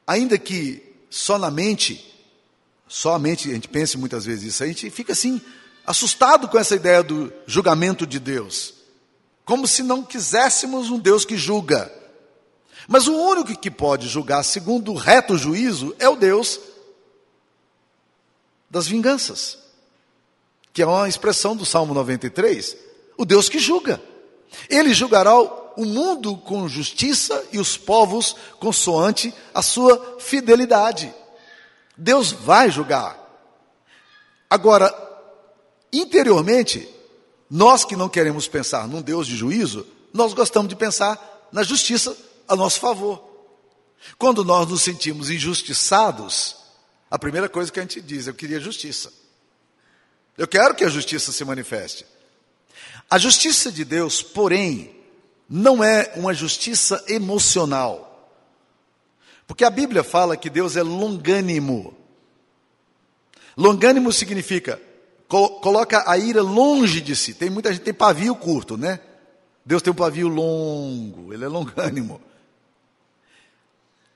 ainda 0.06 0.36
que 0.36 0.82
só 1.08 1.38
na 1.38 1.50
mente, 1.50 2.14
somente 2.88 3.50
a 3.50 3.54
gente 3.54 3.68
pensa 3.68 3.96
muitas 3.96 4.24
vezes 4.24 4.54
isso, 4.54 4.64
a 4.64 4.66
gente 4.66 4.90
fica 4.90 5.12
assim, 5.12 5.40
assustado 5.86 6.48
com 6.48 6.58
essa 6.58 6.74
ideia 6.74 7.02
do 7.02 7.32
julgamento 7.46 8.06
de 8.06 8.18
Deus 8.18 8.76
como 9.46 9.64
se 9.68 9.84
não 9.84 10.02
quiséssemos 10.02 10.90
um 10.90 10.98
Deus 10.98 11.24
que 11.24 11.36
julga. 11.38 11.90
Mas 12.88 13.06
o 13.06 13.14
único 13.14 13.56
que 13.58 13.70
pode 13.70 14.08
julgar 14.08 14.42
segundo 14.44 14.92
o 14.92 14.96
reto 14.96 15.36
juízo 15.36 15.94
é 15.98 16.08
o 16.08 16.16
Deus 16.16 16.60
das 18.70 18.86
vinganças, 18.86 19.58
que 20.72 20.82
é 20.82 20.86
uma 20.86 21.08
expressão 21.08 21.56
do 21.56 21.64
Salmo 21.64 21.94
93, 21.94 22.76
o 23.16 23.24
Deus 23.24 23.48
que 23.48 23.58
julga. 23.58 24.00
Ele 24.68 24.94
julgará 24.94 25.34
o 25.38 25.84
mundo 25.84 26.36
com 26.36 26.68
justiça 26.68 27.44
e 27.52 27.58
os 27.58 27.76
povos 27.76 28.36
consoante 28.58 29.34
a 29.52 29.62
sua 29.62 30.18
fidelidade. 30.18 31.12
Deus 31.96 32.30
vai 32.32 32.70
julgar. 32.70 33.18
Agora, 34.48 34.94
interiormente, 35.92 36.88
nós 37.50 37.84
que 37.84 37.96
não 37.96 38.08
queremos 38.08 38.46
pensar 38.46 38.86
num 38.86 39.02
Deus 39.02 39.26
de 39.26 39.36
juízo, 39.36 39.86
nós 40.12 40.32
gostamos 40.32 40.68
de 40.68 40.76
pensar 40.76 41.48
na 41.52 41.62
justiça 41.62 42.16
a 42.48 42.56
nosso 42.56 42.80
favor. 42.80 43.22
Quando 44.18 44.44
nós 44.44 44.68
nos 44.68 44.82
sentimos 44.82 45.30
injustiçados, 45.30 46.56
a 47.10 47.18
primeira 47.18 47.48
coisa 47.48 47.70
que 47.72 47.78
a 47.78 47.82
gente 47.82 48.00
diz, 48.00 48.26
eu 48.26 48.34
queria 48.34 48.60
justiça. 48.60 49.12
Eu 50.36 50.46
quero 50.46 50.74
que 50.74 50.84
a 50.84 50.88
justiça 50.88 51.32
se 51.32 51.44
manifeste. 51.44 52.06
A 53.08 53.18
justiça 53.18 53.70
de 53.72 53.84
Deus, 53.84 54.22
porém, 54.22 54.94
não 55.48 55.82
é 55.82 56.12
uma 56.16 56.34
justiça 56.34 57.02
emocional. 57.08 58.30
Porque 59.46 59.64
a 59.64 59.70
Bíblia 59.70 60.02
fala 60.02 60.36
que 60.36 60.50
Deus 60.50 60.76
é 60.76 60.82
longânimo. 60.82 61.96
Longânimo 63.56 64.12
significa 64.12 64.80
coloca 65.28 66.08
a 66.08 66.16
ira 66.16 66.42
longe 66.42 67.00
de 67.00 67.16
si. 67.16 67.34
Tem 67.34 67.50
muita 67.50 67.72
gente 67.72 67.82
tem 67.82 67.94
pavio 67.94 68.34
curto, 68.36 68.76
né? 68.76 69.00
Deus 69.64 69.82
tem 69.82 69.92
um 69.92 69.96
pavio 69.96 70.28
longo, 70.28 71.32
ele 71.32 71.44
é 71.44 71.48
longânimo. 71.48 72.20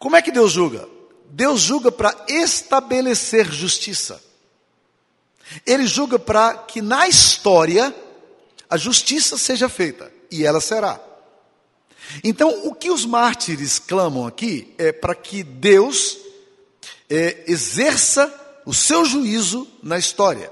Como 0.01 0.17
é 0.17 0.23
que 0.23 0.33
Deus 0.33 0.51
julga? 0.51 0.89
Deus 1.27 1.61
julga 1.61 1.93
para 1.93 2.13
estabelecer 2.27 3.53
justiça. 3.53 4.21
Ele 5.65 5.87
julga 5.87 6.19
para 6.19 6.55
que 6.55 6.83
na 6.83 7.07
história 7.07 7.95
a 8.69 8.77
justiça 8.77 9.39
seja 9.39 9.69
feita, 9.69 10.13
e 10.29 10.45
ela 10.45 10.61
será. 10.61 11.01
Então, 12.25 12.67
o 12.67 12.75
que 12.75 12.91
os 12.91 13.07
mártires 13.07 13.79
clamam 13.79 14.27
aqui 14.27 14.75
é 14.77 14.91
para 14.91 15.15
que 15.15 15.45
Deus 15.45 16.19
é, 17.09 17.45
exerça 17.47 18.33
o 18.67 18.75
seu 18.75 19.05
juízo 19.05 19.69
na 19.81 19.97
história 19.97 20.51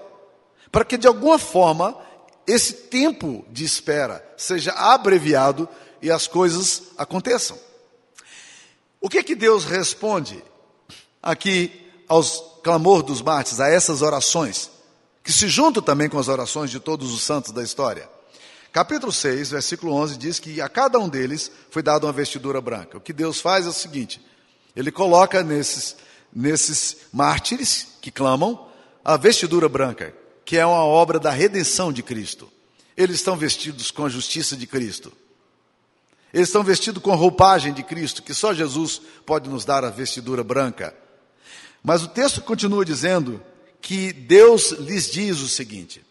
para 0.70 0.84
que 0.84 0.96
de 0.96 1.06
alguma 1.06 1.38
forma 1.38 1.96
esse 2.46 2.72
tempo 2.72 3.44
de 3.50 3.64
espera 3.64 4.24
seja 4.36 4.72
abreviado 4.72 5.68
e 6.00 6.10
as 6.10 6.26
coisas 6.26 6.84
aconteçam. 6.96 7.58
O 9.00 9.08
que 9.08 9.22
que 9.22 9.34
Deus 9.34 9.64
responde 9.64 10.42
aqui 11.22 11.70
aos 12.08 12.42
clamor 12.62 13.02
dos 13.02 13.22
mártires, 13.22 13.60
a 13.60 13.68
essas 13.68 14.02
orações, 14.02 14.70
que 15.22 15.32
se 15.32 15.48
juntam 15.48 15.82
também 15.82 16.08
com 16.08 16.18
as 16.18 16.28
orações 16.28 16.70
de 16.70 16.80
todos 16.80 17.12
os 17.12 17.22
santos 17.22 17.52
da 17.52 17.62
história? 17.62 18.08
Capítulo 18.72 19.12
6, 19.12 19.50
versículo 19.50 19.92
11 19.92 20.16
diz 20.16 20.38
que 20.38 20.60
a 20.60 20.68
cada 20.68 20.98
um 20.98 21.08
deles 21.08 21.50
foi 21.70 21.82
dada 21.82 22.06
uma 22.06 22.12
vestidura 22.12 22.60
branca. 22.60 22.98
O 22.98 23.00
que 23.00 23.12
Deus 23.12 23.40
faz 23.40 23.66
é 23.66 23.68
o 23.68 23.72
seguinte: 23.72 24.20
ele 24.76 24.90
coloca 24.90 25.42
nesses 25.42 25.96
nesses 26.32 26.98
mártires 27.12 27.86
que 28.00 28.10
clamam 28.10 28.68
a 29.04 29.16
vestidura 29.16 29.68
branca, 29.68 30.14
que 30.44 30.56
é 30.56 30.64
uma 30.64 30.84
obra 30.84 31.18
da 31.18 31.30
redenção 31.30 31.92
de 31.92 32.02
Cristo. 32.02 32.50
Eles 32.96 33.16
estão 33.16 33.36
vestidos 33.36 33.90
com 33.90 34.04
a 34.04 34.08
justiça 34.08 34.56
de 34.56 34.66
Cristo. 34.66 35.12
Eles 36.32 36.48
estão 36.48 36.62
vestidos 36.62 37.02
com 37.02 37.12
a 37.12 37.16
roupagem 37.16 37.72
de 37.72 37.82
Cristo, 37.82 38.22
que 38.22 38.34
só 38.34 38.52
Jesus 38.52 39.00
pode 39.24 39.48
nos 39.48 39.64
dar 39.64 39.84
a 39.84 39.90
vestidura 39.90 40.44
branca. 40.44 40.94
Mas 41.82 42.02
o 42.02 42.08
texto 42.08 42.42
continua 42.42 42.84
dizendo 42.84 43.42
que 43.80 44.12
Deus 44.12 44.72
lhes 44.72 45.10
diz 45.10 45.40
o 45.40 45.48
seguinte: 45.48 46.04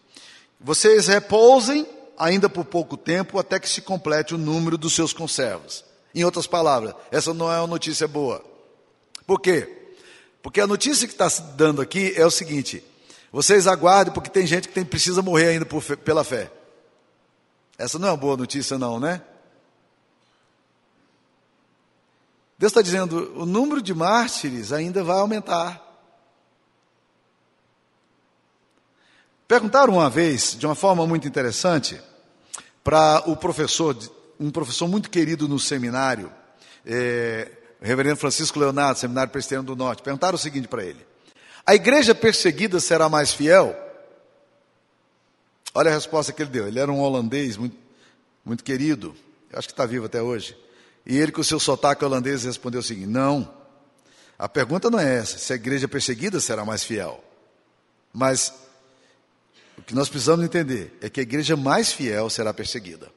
vocês 0.60 1.06
repousem 1.06 1.86
ainda 2.18 2.48
por 2.48 2.64
pouco 2.64 2.96
tempo 2.96 3.38
até 3.38 3.60
que 3.60 3.68
se 3.68 3.80
complete 3.80 4.34
o 4.34 4.38
número 4.38 4.76
dos 4.76 4.92
seus 4.94 5.12
conservos. 5.12 5.84
Em 6.14 6.24
outras 6.24 6.46
palavras, 6.46 6.94
essa 7.12 7.32
não 7.32 7.52
é 7.52 7.58
uma 7.58 7.66
notícia 7.68 8.08
boa. 8.08 8.44
Por 9.26 9.40
quê? 9.40 9.92
Porque 10.42 10.60
a 10.60 10.66
notícia 10.66 11.06
que 11.06 11.14
está 11.14 11.28
se 11.30 11.42
dando 11.56 11.80
aqui 11.80 12.12
é 12.16 12.26
o 12.26 12.30
seguinte: 12.30 12.82
vocês 13.30 13.66
aguardem, 13.66 14.12
porque 14.12 14.30
tem 14.30 14.46
gente 14.46 14.68
que 14.68 14.74
tem, 14.74 14.84
precisa 14.84 15.22
morrer 15.22 15.48
ainda 15.48 15.66
por, 15.66 15.82
pela 15.98 16.24
fé. 16.24 16.50
Essa 17.76 17.98
não 17.98 18.08
é 18.08 18.10
uma 18.10 18.16
boa 18.16 18.36
notícia, 18.36 18.76
não, 18.76 18.98
né? 18.98 19.22
Deus 22.58 22.72
está 22.72 22.82
dizendo: 22.82 23.32
o 23.36 23.46
número 23.46 23.80
de 23.80 23.94
mártires 23.94 24.72
ainda 24.72 25.04
vai 25.04 25.18
aumentar. 25.18 25.80
Perguntaram 29.46 29.94
uma 29.94 30.10
vez, 30.10 30.56
de 30.58 30.66
uma 30.66 30.74
forma 30.74 31.06
muito 31.06 31.26
interessante, 31.26 31.98
para 32.82 33.22
o 33.30 33.36
professor, 33.36 33.96
um 34.38 34.50
professor 34.50 34.88
muito 34.88 35.08
querido 35.08 35.48
no 35.48 35.58
seminário, 35.58 36.30
é, 36.84 37.50
reverendo 37.80 38.16
Francisco 38.16 38.58
Leonardo, 38.58 38.98
seminário 38.98 39.30
presbiteriano 39.30 39.66
do 39.66 39.76
Norte. 39.76 40.02
Perguntaram 40.02 40.34
o 40.34 40.38
seguinte 40.38 40.66
para 40.66 40.84
ele: 40.84 41.06
A 41.64 41.76
igreja 41.76 42.14
perseguida 42.14 42.80
será 42.80 43.08
mais 43.08 43.32
fiel? 43.32 43.74
Olha 45.72 45.92
a 45.92 45.94
resposta 45.94 46.32
que 46.32 46.42
ele 46.42 46.50
deu. 46.50 46.66
Ele 46.66 46.80
era 46.80 46.90
um 46.90 47.00
holandês 47.00 47.56
muito, 47.56 47.76
muito 48.44 48.64
querido, 48.64 49.14
eu 49.50 49.58
acho 49.58 49.68
que 49.68 49.72
está 49.72 49.86
vivo 49.86 50.06
até 50.06 50.20
hoje. 50.20 50.56
E 51.08 51.16
ele, 51.16 51.32
com 51.32 51.40
o 51.40 51.44
seu 51.44 51.58
sotaque 51.58 52.04
holandês, 52.04 52.44
respondeu 52.44 52.80
o 52.80 52.84
seguinte: 52.84 53.08
Não, 53.08 53.50
a 54.38 54.46
pergunta 54.46 54.90
não 54.90 55.00
é 55.00 55.16
essa, 55.16 55.38
se 55.38 55.50
a 55.54 55.56
igreja 55.56 55.88
perseguida 55.88 56.38
será 56.38 56.66
mais 56.66 56.84
fiel. 56.84 57.24
Mas 58.12 58.52
o 59.78 59.82
que 59.82 59.94
nós 59.94 60.10
precisamos 60.10 60.44
entender 60.44 60.96
é 61.00 61.08
que 61.08 61.20
a 61.20 61.22
igreja 61.22 61.56
mais 61.56 61.90
fiel 61.90 62.28
será 62.28 62.52
perseguida. 62.52 63.10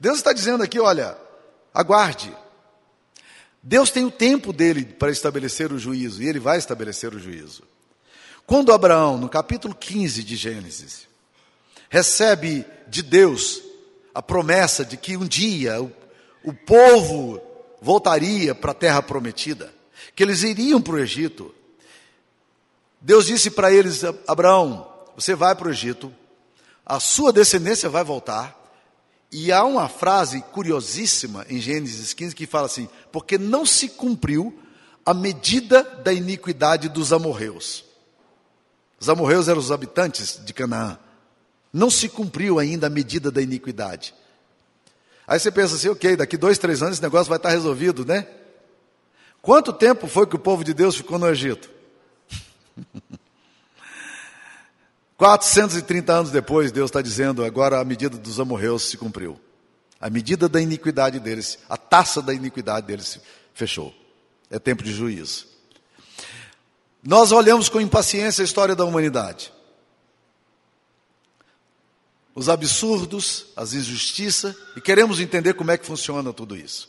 Deus 0.00 0.16
está 0.16 0.32
dizendo 0.32 0.64
aqui, 0.64 0.80
olha, 0.80 1.16
aguarde. 1.72 2.34
Deus 3.62 3.90
tem 3.90 4.04
o 4.04 4.10
tempo 4.10 4.52
dele 4.52 4.84
para 4.84 5.12
estabelecer 5.12 5.72
o 5.72 5.78
juízo, 5.78 6.22
e 6.22 6.28
ele 6.28 6.40
vai 6.40 6.58
estabelecer 6.58 7.14
o 7.14 7.20
juízo. 7.20 7.62
Quando 8.46 8.72
Abraão, 8.72 9.16
no 9.16 9.28
capítulo 9.28 9.74
15 9.74 10.24
de 10.24 10.34
Gênesis, 10.34 11.06
recebe 11.88 12.64
de 12.88 13.02
Deus 13.02 13.69
a 14.14 14.22
promessa 14.22 14.84
de 14.84 14.96
que 14.96 15.16
um 15.16 15.26
dia 15.26 15.80
o, 15.80 15.92
o 16.44 16.52
povo 16.52 17.40
voltaria 17.80 18.54
para 18.54 18.72
a 18.72 18.74
terra 18.74 19.02
prometida, 19.02 19.72
que 20.14 20.22
eles 20.22 20.42
iriam 20.42 20.80
para 20.80 20.94
o 20.94 20.98
Egito, 20.98 21.54
Deus 23.00 23.26
disse 23.26 23.50
para 23.50 23.72
eles: 23.72 24.02
Abraão, 24.26 24.86
você 25.16 25.34
vai 25.34 25.54
para 25.54 25.68
o 25.68 25.70
Egito, 25.70 26.12
a 26.84 27.00
sua 27.00 27.32
descendência 27.32 27.88
vai 27.88 28.04
voltar. 28.04 28.58
E 29.32 29.52
há 29.52 29.64
uma 29.64 29.88
frase 29.88 30.40
curiosíssima 30.50 31.46
em 31.48 31.60
Gênesis 31.60 32.12
15 32.12 32.34
que 32.34 32.46
fala 32.46 32.66
assim: 32.66 32.88
porque 33.12 33.38
não 33.38 33.64
se 33.64 33.88
cumpriu 33.88 34.58
a 35.06 35.14
medida 35.14 35.82
da 35.82 36.12
iniquidade 36.12 36.88
dos 36.88 37.12
amorreus. 37.12 37.84
Os 38.98 39.08
amorreus 39.08 39.48
eram 39.48 39.60
os 39.60 39.72
habitantes 39.72 40.40
de 40.44 40.52
Canaã. 40.52 40.98
Não 41.72 41.90
se 41.90 42.08
cumpriu 42.08 42.58
ainda 42.58 42.86
a 42.88 42.90
medida 42.90 43.30
da 43.30 43.40
iniquidade. 43.40 44.14
Aí 45.26 45.38
você 45.38 45.50
pensa 45.50 45.76
assim, 45.76 45.88
ok, 45.88 46.16
daqui 46.16 46.36
dois, 46.36 46.58
três 46.58 46.82
anos 46.82 46.94
esse 46.94 47.02
negócio 47.02 47.28
vai 47.28 47.36
estar 47.36 47.50
resolvido, 47.50 48.04
né? 48.04 48.26
Quanto 49.40 49.72
tempo 49.72 50.06
foi 50.06 50.26
que 50.26 50.36
o 50.36 50.38
povo 50.40 50.64
de 50.64 50.74
Deus 50.74 50.96
ficou 50.96 51.18
no 51.18 51.28
Egito? 51.28 51.70
430 55.16 56.12
anos 56.12 56.30
depois, 56.30 56.72
Deus 56.72 56.88
está 56.88 57.00
dizendo: 57.00 57.44
agora 57.44 57.78
a 57.78 57.84
medida 57.84 58.16
dos 58.16 58.40
amorreus 58.40 58.88
se 58.88 58.96
cumpriu. 58.96 59.38
A 60.00 60.08
medida 60.08 60.48
da 60.48 60.60
iniquidade 60.60 61.20
deles, 61.20 61.58
a 61.68 61.76
taça 61.76 62.22
da 62.22 62.32
iniquidade 62.32 62.86
deles 62.86 63.20
fechou. 63.52 63.94
É 64.50 64.58
tempo 64.58 64.82
de 64.82 64.92
juízo. 64.92 65.46
Nós 67.02 67.32
olhamos 67.32 67.68
com 67.68 67.80
impaciência 67.80 68.42
a 68.42 68.44
história 68.44 68.74
da 68.74 68.84
humanidade. 68.84 69.52
Os 72.34 72.48
absurdos, 72.48 73.46
as 73.56 73.72
injustiças, 73.72 74.54
e 74.76 74.80
queremos 74.80 75.20
entender 75.20 75.54
como 75.54 75.70
é 75.70 75.78
que 75.78 75.86
funciona 75.86 76.32
tudo 76.32 76.56
isso. 76.56 76.88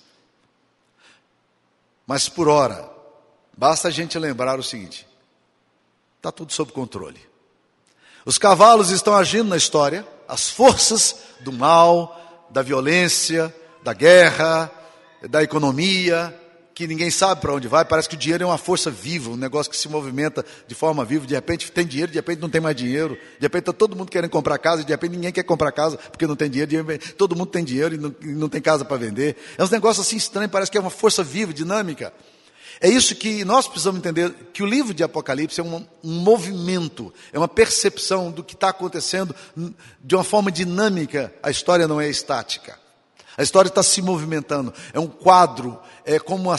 Mas 2.06 2.30
por 2.30 2.48
hora, 2.48 2.90
basta 3.58 3.88
a 3.88 3.92
gente 3.92 4.18
lembrar 4.20 4.60
o 4.60 4.64
seguinte: 4.64 5.08
Está 6.18 6.32
tudo 6.32 6.54
sob 6.54 6.72
controle. 6.72 7.20
Os 8.26 8.38
cavalos 8.38 8.92
estão 8.92 9.16
agindo 9.16 9.50
na 9.50 9.58
história, 9.58 10.08
as 10.28 10.50
forças 10.50 11.16
do 11.40 11.52
mal, 11.52 12.48
da 12.52 12.62
violência, 12.62 13.54
da 13.82 13.94
guerra, 13.94 14.72
da 15.30 15.42
economia, 15.42 16.40
que 16.74 16.88
ninguém 16.88 17.12
sabe 17.12 17.42
para 17.42 17.54
onde 17.54 17.68
vai, 17.68 17.84
parece 17.84 18.08
que 18.08 18.16
o 18.16 18.18
dinheiro 18.18 18.44
é 18.44 18.48
uma 18.48 18.58
força 18.58 18.90
viva, 18.90 19.30
um 19.30 19.36
negócio 19.36 19.72
que 19.72 19.78
se 19.78 19.90
movimenta 19.90 20.46
de 20.68 20.74
forma 20.74 21.04
viva, 21.04 21.26
de 21.26 21.34
repente 21.34 21.72
tem 21.72 21.86
dinheiro, 21.86 22.12
de 22.12 22.18
repente 22.18 22.40
não 22.40 22.50
tem 22.50 22.62
mais 22.62 22.76
dinheiro, 22.76 23.16
de 23.16 23.46
repente 23.46 23.64
está 23.64 23.74
todo 23.74 23.96
mundo 23.96 24.10
querendo 24.10 24.30
comprar 24.30 24.58
casa, 24.58 24.84
de 24.84 24.92
repente 24.92 25.12
ninguém 25.12 25.32
quer 25.32 25.44
comprar 25.44 25.72
casa 25.72 25.98
porque 25.98 26.26
não 26.26 26.36
tem 26.36 26.50
dinheiro, 26.50 26.72
repente, 26.86 27.14
todo 27.14 27.36
mundo 27.36 27.50
tem 27.50 27.64
dinheiro 27.64 27.96
e 27.96 27.98
não, 27.98 28.16
e 28.22 28.28
não 28.28 28.50
tem 28.50 28.62
casa 28.62 28.86
para 28.86 28.98
vender. 28.98 29.36
É 29.58 29.64
um 29.64 29.68
negócio 29.68 30.02
assim 30.02 30.16
estranho, 30.16 30.50
parece 30.50 30.72
que 30.72 30.78
é 30.78 30.82
uma 30.82 30.90
força 30.90 31.24
viva, 31.24 31.54
dinâmica. 31.54 32.14
É 32.80 32.90
isso 32.90 33.16
que 33.16 33.46
nós 33.46 33.68
precisamos 33.68 34.00
entender, 34.00 34.34
que 34.52 34.64
o 34.64 34.66
livro 34.66 34.92
de 34.92 35.04
Apocalipse 35.04 35.60
é 35.60 35.64
um, 35.64 35.86
um 36.04 36.20
movimento, 36.22 37.14
é 37.32 37.38
uma 37.38 37.48
percepção 37.48 38.32
do 38.32 38.44
que 38.44 38.56
está 38.56 38.70
acontecendo 38.70 39.36
de 40.04 40.16
uma 40.16 40.24
forma 40.24 40.52
dinâmica. 40.52 41.32
A 41.44 41.52
história 41.52 41.88
não 41.88 42.02
é 42.02 42.10
estática. 42.10 42.80
A 43.38 43.44
história 43.44 43.70
está 43.70 43.82
se 43.82 44.02
movimentando. 44.02 44.74
É 44.94 45.00
um 45.00 45.08
quadro, 45.08 45.80
é 46.06 46.20
como 46.20 46.50
uma, 46.50 46.58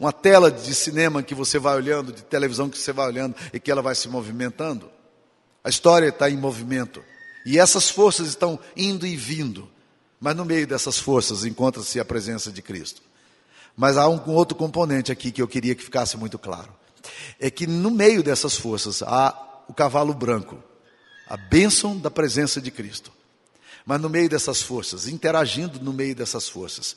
uma 0.00 0.12
tela 0.12 0.50
de 0.50 0.74
cinema 0.74 1.22
que 1.22 1.34
você 1.34 1.58
vai 1.58 1.76
olhando, 1.76 2.12
de 2.12 2.22
televisão 2.22 2.68
que 2.68 2.78
você 2.78 2.92
vai 2.92 3.06
olhando 3.06 3.34
e 3.52 3.60
que 3.60 3.70
ela 3.70 3.82
vai 3.82 3.94
se 3.94 4.08
movimentando. 4.08 4.90
A 5.62 5.68
história 5.68 6.08
está 6.08 6.30
em 6.30 6.36
movimento. 6.36 7.02
E 7.44 7.58
essas 7.58 7.90
forças 7.90 8.28
estão 8.28 8.58
indo 8.76 9.06
e 9.06 9.16
vindo. 9.16 9.68
Mas 10.20 10.34
no 10.34 10.44
meio 10.44 10.66
dessas 10.66 10.98
forças 10.98 11.44
encontra-se 11.44 12.00
a 12.00 12.04
presença 12.04 12.50
de 12.50 12.62
Cristo. 12.62 13.02
Mas 13.76 13.96
há 13.96 14.08
um 14.08 14.20
outro 14.30 14.56
componente 14.56 15.12
aqui 15.12 15.30
que 15.30 15.40
eu 15.40 15.46
queria 15.46 15.74
que 15.74 15.84
ficasse 15.84 16.16
muito 16.16 16.38
claro. 16.38 16.72
É 17.38 17.50
que 17.50 17.66
no 17.66 17.90
meio 17.90 18.22
dessas 18.22 18.56
forças 18.56 19.02
há 19.02 19.62
o 19.68 19.74
cavalo 19.74 20.12
branco, 20.12 20.58
a 21.28 21.36
bênção 21.36 21.96
da 21.96 22.10
presença 22.10 22.60
de 22.60 22.70
Cristo. 22.70 23.12
Mas 23.88 24.02
no 24.02 24.10
meio 24.10 24.28
dessas 24.28 24.60
forças, 24.60 25.08
interagindo 25.08 25.80
no 25.80 25.94
meio 25.94 26.14
dessas 26.14 26.46
forças, 26.46 26.94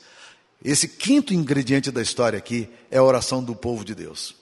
esse 0.62 0.86
quinto 0.86 1.32
ingrediente 1.32 1.90
da 1.90 2.02
história 2.02 2.38
aqui 2.38 2.68
é 2.90 2.98
a 2.98 3.02
oração 3.02 3.42
do 3.42 3.56
povo 3.56 3.82
de 3.82 3.94
Deus. 3.94 4.36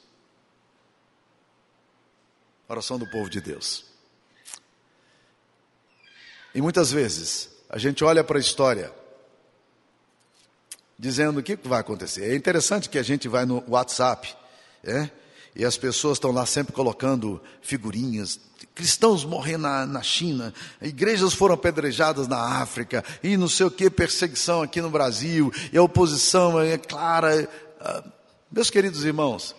oração 2.68 2.98
do 2.98 3.06
povo 3.06 3.30
de 3.30 3.40
Deus. 3.40 3.84
E 6.52 6.60
muitas 6.60 6.90
vezes 6.90 7.50
a 7.68 7.78
gente 7.78 8.02
olha 8.02 8.24
para 8.24 8.36
a 8.36 8.40
história 8.40 8.92
dizendo 10.98 11.38
o 11.38 11.42
que 11.44 11.54
vai 11.54 11.78
acontecer. 11.78 12.32
É 12.32 12.34
interessante 12.34 12.88
que 12.88 12.98
a 12.98 13.02
gente 13.04 13.28
vai 13.28 13.46
no 13.46 13.62
WhatsApp, 13.68 14.36
é? 14.82 15.08
E 15.54 15.64
as 15.64 15.76
pessoas 15.76 16.16
estão 16.16 16.30
lá 16.30 16.46
sempre 16.46 16.72
colocando 16.72 17.40
figurinhas. 17.60 18.38
Cristãos 18.74 19.24
morrendo 19.24 19.62
na, 19.62 19.86
na 19.86 20.02
China, 20.02 20.54
igrejas 20.80 21.34
foram 21.34 21.54
apedrejadas 21.54 22.28
na 22.28 22.60
África, 22.60 23.04
e 23.22 23.36
não 23.36 23.48
sei 23.48 23.66
o 23.66 23.70
que, 23.70 23.90
perseguição 23.90 24.62
aqui 24.62 24.80
no 24.80 24.90
Brasil, 24.90 25.52
e 25.72 25.76
a 25.76 25.82
oposição 25.82 26.60
é 26.60 26.78
clara. 26.78 27.48
Ah, 27.80 28.04
meus 28.50 28.70
queridos 28.70 29.04
irmãos, 29.04 29.54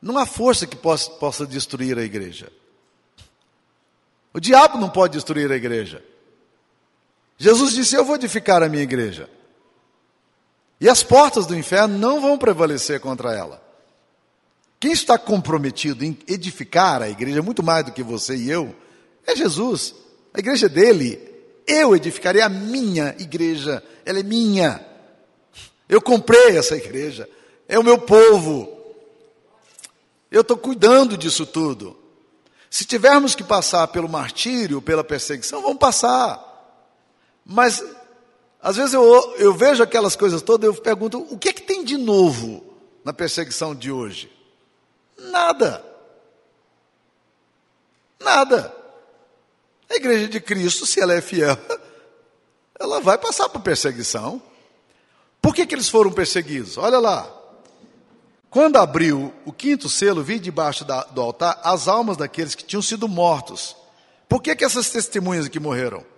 não 0.00 0.18
há 0.18 0.26
força 0.26 0.66
que 0.66 0.76
possa, 0.76 1.10
possa 1.12 1.46
destruir 1.46 1.96
a 1.98 2.02
igreja. 2.02 2.50
O 4.34 4.40
diabo 4.40 4.78
não 4.78 4.88
pode 4.88 5.12
destruir 5.12 5.50
a 5.52 5.56
igreja. 5.56 6.02
Jesus 7.38 7.74
disse: 7.74 7.94
Eu 7.94 8.04
vou 8.04 8.16
edificar 8.16 8.62
a 8.62 8.68
minha 8.68 8.82
igreja. 8.82 9.28
E 10.82 10.88
as 10.88 11.00
portas 11.04 11.46
do 11.46 11.56
inferno 11.56 11.96
não 11.96 12.20
vão 12.20 12.36
prevalecer 12.36 12.98
contra 12.98 13.32
ela. 13.32 13.62
Quem 14.80 14.90
está 14.90 15.16
comprometido 15.16 16.04
em 16.04 16.18
edificar 16.26 17.00
a 17.00 17.08
igreja, 17.08 17.40
muito 17.40 17.62
mais 17.62 17.84
do 17.84 17.92
que 17.92 18.02
você 18.02 18.34
e 18.34 18.50
eu, 18.50 18.74
é 19.24 19.36
Jesus. 19.36 19.94
A 20.34 20.40
igreja 20.40 20.66
é 20.66 20.68
dele. 20.68 21.20
Eu 21.68 21.94
edificarei 21.94 22.42
a 22.42 22.48
minha 22.48 23.14
igreja. 23.16 23.80
Ela 24.04 24.18
é 24.18 24.22
minha. 24.24 24.84
Eu 25.88 26.02
comprei 26.02 26.58
essa 26.58 26.76
igreja. 26.76 27.30
É 27.68 27.78
o 27.78 27.84
meu 27.84 28.00
povo. 28.00 28.76
Eu 30.32 30.40
estou 30.40 30.56
cuidando 30.56 31.16
disso 31.16 31.46
tudo. 31.46 31.96
Se 32.68 32.84
tivermos 32.84 33.36
que 33.36 33.44
passar 33.44 33.86
pelo 33.86 34.08
martírio, 34.08 34.82
pela 34.82 35.04
perseguição, 35.04 35.62
vamos 35.62 35.78
passar. 35.78 36.42
Mas, 37.46 37.84
às 38.62 38.76
vezes 38.76 38.94
eu, 38.94 39.34
eu 39.38 39.52
vejo 39.52 39.82
aquelas 39.82 40.14
coisas 40.14 40.40
todas 40.40 40.64
e 40.64 40.72
eu 40.72 40.80
pergunto: 40.80 41.18
o 41.30 41.36
que 41.36 41.48
é 41.48 41.52
que 41.52 41.62
tem 41.62 41.84
de 41.84 41.96
novo 41.96 42.64
na 43.04 43.12
perseguição 43.12 43.74
de 43.74 43.90
hoje? 43.90 44.30
Nada. 45.18 45.84
Nada. 48.20 48.72
A 49.90 49.96
igreja 49.96 50.28
de 50.28 50.40
Cristo, 50.40 50.86
se 50.86 51.00
ela 51.00 51.12
é 51.12 51.20
fiel, 51.20 51.58
ela 52.78 53.00
vai 53.00 53.18
passar 53.18 53.48
por 53.48 53.60
perseguição. 53.60 54.40
Por 55.40 55.52
que, 55.52 55.66
que 55.66 55.74
eles 55.74 55.88
foram 55.88 56.12
perseguidos? 56.12 56.78
Olha 56.78 57.00
lá. 57.00 57.28
Quando 58.48 58.76
abriu 58.76 59.32
o 59.44 59.52
quinto 59.52 59.88
selo, 59.88 60.22
vi 60.22 60.38
debaixo 60.38 60.84
da, 60.84 61.02
do 61.04 61.20
altar 61.20 61.60
as 61.64 61.88
almas 61.88 62.16
daqueles 62.16 62.54
que 62.54 62.62
tinham 62.62 62.82
sido 62.82 63.08
mortos. 63.08 63.74
Por 64.28 64.40
que, 64.40 64.54
que 64.54 64.64
essas 64.64 64.88
testemunhas 64.90 65.46
aqui 65.46 65.58
morreram? 65.58 66.11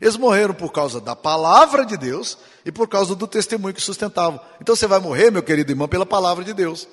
Eles 0.00 0.16
morreram 0.16 0.54
por 0.54 0.72
causa 0.72 1.00
da 1.00 1.14
palavra 1.14 1.84
de 1.84 1.96
Deus 1.96 2.36
e 2.64 2.72
por 2.72 2.88
causa 2.88 3.14
do 3.14 3.26
testemunho 3.26 3.74
que 3.74 3.80
sustentavam. 3.80 4.40
Então 4.60 4.74
você 4.74 4.86
vai 4.86 4.98
morrer, 4.98 5.30
meu 5.30 5.42
querido 5.42 5.72
irmão, 5.72 5.88
pela 5.88 6.04
palavra 6.04 6.44
de 6.44 6.52
Deus. 6.52 6.88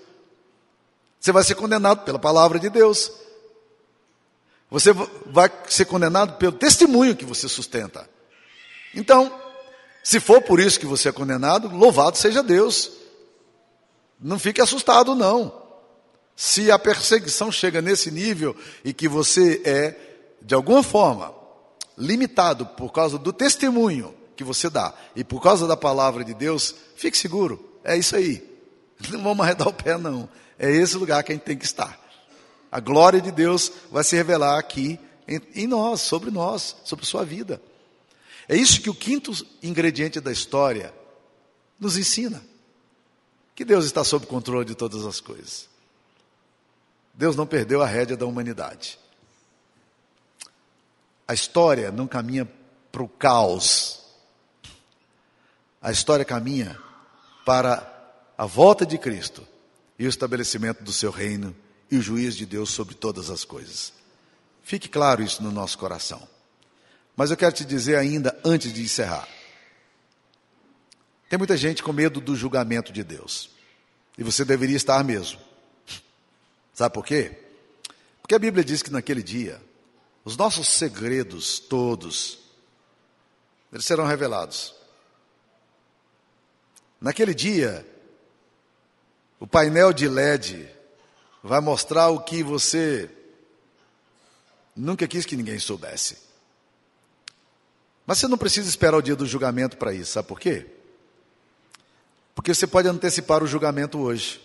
Você 1.19 1.31
vai 1.31 1.43
ser 1.43 1.55
condenado 1.55 2.03
pela 2.03 2.19
palavra 2.19 2.59
de 2.59 2.69
Deus. 2.69 3.11
Você 4.69 4.93
vai 5.25 5.51
ser 5.67 5.85
condenado 5.85 6.37
pelo 6.37 6.53
testemunho 6.53 7.15
que 7.15 7.25
você 7.25 7.49
sustenta. 7.49 8.09
Então, 8.95 9.31
se 10.03 10.19
for 10.19 10.41
por 10.41 10.59
isso 10.59 10.79
que 10.79 10.85
você 10.85 11.09
é 11.09 11.11
condenado, 11.11 11.69
louvado 11.75 12.17
seja 12.17 12.41
Deus. 12.41 12.91
Não 14.19 14.39
fique 14.39 14.61
assustado, 14.61 15.15
não. 15.15 15.61
Se 16.35 16.71
a 16.71 16.79
perseguição 16.79 17.51
chega 17.51 17.81
nesse 17.81 18.09
nível 18.09 18.55
e 18.83 18.93
que 18.93 19.07
você 19.07 19.61
é, 19.65 19.95
de 20.41 20.55
alguma 20.55 20.81
forma, 20.81 21.33
limitado 21.97 22.65
por 22.65 22.91
causa 22.91 23.17
do 23.17 23.31
testemunho 23.31 24.15
que 24.35 24.43
você 24.43 24.69
dá 24.69 24.93
e 25.15 25.23
por 25.23 25.41
causa 25.41 25.67
da 25.67 25.77
palavra 25.77 26.23
de 26.23 26.33
Deus, 26.33 26.75
fique 26.95 27.17
seguro. 27.17 27.63
É 27.83 27.97
isso 27.97 28.15
aí. 28.15 28.47
Não 29.09 29.23
vamos 29.23 29.45
arredar 29.45 29.67
o 29.67 29.73
pé, 29.73 29.97
não. 29.97 30.29
É 30.57 30.69
esse 30.69 30.95
lugar 30.95 31.23
que 31.23 31.31
a 31.31 31.35
gente 31.35 31.43
tem 31.43 31.57
que 31.57 31.65
estar. 31.65 31.99
A 32.71 32.79
glória 32.79 33.19
de 33.19 33.31
Deus 33.31 33.71
vai 33.91 34.03
se 34.03 34.15
revelar 34.15 34.59
aqui 34.59 34.99
em, 35.27 35.67
nós, 35.67 36.01
sobre 36.01 36.29
nós, 36.29 36.75
sobre 36.83 37.05
sua 37.05 37.25
vida. 37.25 37.61
É 38.47 38.55
isso 38.55 38.81
que 38.81 38.89
o 38.89 38.93
quinto 38.93 39.31
ingrediente 39.63 40.19
da 40.19 40.31
história 40.31 40.93
nos 41.79 41.97
ensina. 41.97 42.43
Que 43.55 43.65
Deus 43.65 43.85
está 43.85 44.03
sob 44.03 44.25
controle 44.27 44.65
de 44.65 44.75
todas 44.75 45.05
as 45.05 45.19
coisas. 45.19 45.67
Deus 47.13 47.35
não 47.35 47.45
perdeu 47.45 47.81
a 47.81 47.85
rédea 47.85 48.15
da 48.15 48.25
humanidade. 48.25 48.99
A 51.31 51.33
história 51.33 51.93
não 51.93 52.07
caminha 52.07 52.45
para 52.91 53.01
o 53.01 53.07
caos. 53.07 54.01
A 55.81 55.89
história 55.89 56.25
caminha 56.25 56.77
para 57.45 57.89
a 58.37 58.45
volta 58.45 58.85
de 58.85 58.97
Cristo 58.97 59.47
e 59.97 60.05
o 60.05 60.09
estabelecimento 60.09 60.83
do 60.83 60.91
seu 60.91 61.09
reino 61.09 61.55
e 61.89 61.95
o 61.95 62.01
juízo 62.01 62.37
de 62.37 62.45
Deus 62.45 62.71
sobre 62.71 62.95
todas 62.95 63.29
as 63.29 63.45
coisas. 63.45 63.93
Fique 64.61 64.89
claro 64.89 65.23
isso 65.23 65.41
no 65.41 65.53
nosso 65.53 65.77
coração. 65.77 66.21
Mas 67.15 67.31
eu 67.31 67.37
quero 67.37 67.55
te 67.55 67.63
dizer 67.63 67.95
ainda, 67.95 68.37
antes 68.43 68.73
de 68.73 68.81
encerrar: 68.81 69.25
tem 71.29 71.39
muita 71.39 71.55
gente 71.55 71.81
com 71.81 71.93
medo 71.93 72.19
do 72.19 72.35
julgamento 72.35 72.91
de 72.91 73.05
Deus, 73.05 73.51
e 74.17 74.23
você 74.25 74.43
deveria 74.43 74.75
estar 74.75 75.01
mesmo. 75.01 75.39
Sabe 76.73 76.93
por 76.93 77.05
quê? 77.05 77.39
Porque 78.21 78.35
a 78.35 78.39
Bíblia 78.39 78.65
diz 78.65 78.83
que 78.83 78.91
naquele 78.91 79.23
dia, 79.23 79.61
os 80.23 80.37
nossos 80.37 80.67
segredos 80.67 81.59
todos, 81.59 82.39
eles 83.71 83.85
serão 83.85 84.05
revelados. 84.05 84.75
Naquele 86.99 87.33
dia, 87.33 87.85
o 89.39 89.47
painel 89.47 89.91
de 89.91 90.07
LED 90.07 90.69
vai 91.41 91.59
mostrar 91.59 92.09
o 92.09 92.19
que 92.19 92.43
você 92.43 93.09
nunca 94.75 95.07
quis 95.07 95.25
que 95.25 95.35
ninguém 95.35 95.57
soubesse. 95.57 96.17
Mas 98.05 98.19
você 98.19 98.27
não 98.27 98.37
precisa 98.37 98.69
esperar 98.69 98.97
o 98.97 99.01
dia 99.01 99.15
do 99.15 99.25
julgamento 99.25 99.77
para 99.77 99.93
isso, 99.93 100.11
sabe 100.11 100.27
por 100.27 100.39
quê? 100.39 100.67
Porque 102.35 102.53
você 102.53 102.67
pode 102.67 102.87
antecipar 102.87 103.43
o 103.43 103.47
julgamento 103.47 103.99
hoje. 103.99 104.41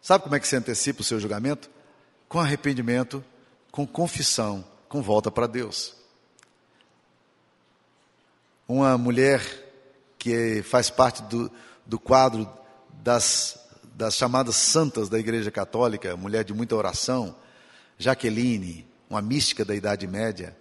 Sabe 0.00 0.24
como 0.24 0.34
é 0.34 0.40
que 0.40 0.46
você 0.46 0.56
antecipa 0.56 1.00
o 1.00 1.04
seu 1.04 1.18
julgamento? 1.20 1.70
Com 2.28 2.38
arrependimento, 2.38 3.24
com 3.74 3.84
confissão, 3.84 4.64
com 4.88 5.02
volta 5.02 5.32
para 5.32 5.48
Deus. 5.48 5.96
Uma 8.68 8.96
mulher 8.96 9.42
que 10.16 10.62
faz 10.62 10.90
parte 10.90 11.24
do, 11.24 11.50
do 11.84 11.98
quadro 11.98 12.48
das, 13.02 13.58
das 13.96 14.14
chamadas 14.14 14.54
santas 14.54 15.08
da 15.08 15.18
Igreja 15.18 15.50
Católica, 15.50 16.16
mulher 16.16 16.44
de 16.44 16.54
muita 16.54 16.76
oração, 16.76 17.34
Jaqueline, 17.98 18.86
uma 19.10 19.20
mística 19.20 19.64
da 19.64 19.74
Idade 19.74 20.06
Média, 20.06 20.56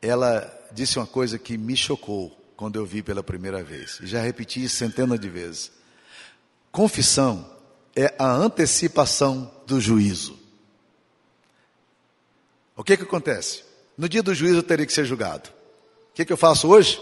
ela 0.00 0.50
disse 0.72 0.98
uma 0.98 1.06
coisa 1.06 1.38
que 1.38 1.58
me 1.58 1.76
chocou 1.76 2.34
quando 2.56 2.76
eu 2.76 2.86
vi 2.86 3.02
pela 3.02 3.22
primeira 3.22 3.62
vez. 3.62 4.00
E 4.00 4.06
já 4.06 4.22
repeti 4.22 4.66
centenas 4.66 5.20
de 5.20 5.28
vezes. 5.28 5.70
Confissão 6.72 7.54
é 7.94 8.14
a 8.18 8.32
antecipação 8.32 9.52
do 9.66 9.78
juízo. 9.78 10.45
O 12.76 12.84
que 12.84 12.96
que 12.96 13.04
acontece? 13.04 13.64
No 13.96 14.08
dia 14.08 14.22
do 14.22 14.34
juízo 14.34 14.58
eu 14.58 14.62
teria 14.62 14.84
que 14.84 14.92
ser 14.92 15.06
julgado. 15.06 15.48
O 16.10 16.14
que 16.14 16.24
que 16.24 16.32
eu 16.32 16.36
faço 16.36 16.68
hoje? 16.68 17.00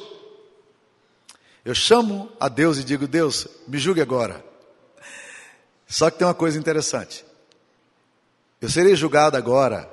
Eu 1.64 1.74
chamo 1.74 2.30
a 2.38 2.48
Deus 2.48 2.78
e 2.78 2.84
digo: 2.84 3.08
Deus, 3.08 3.48
me 3.66 3.78
julgue 3.78 4.00
agora. 4.00 4.44
Só 5.86 6.10
que 6.10 6.18
tem 6.18 6.26
uma 6.26 6.34
coisa 6.34 6.58
interessante. 6.58 7.24
Eu 8.60 8.70
serei 8.70 8.94
julgado 8.94 9.36
agora 9.36 9.92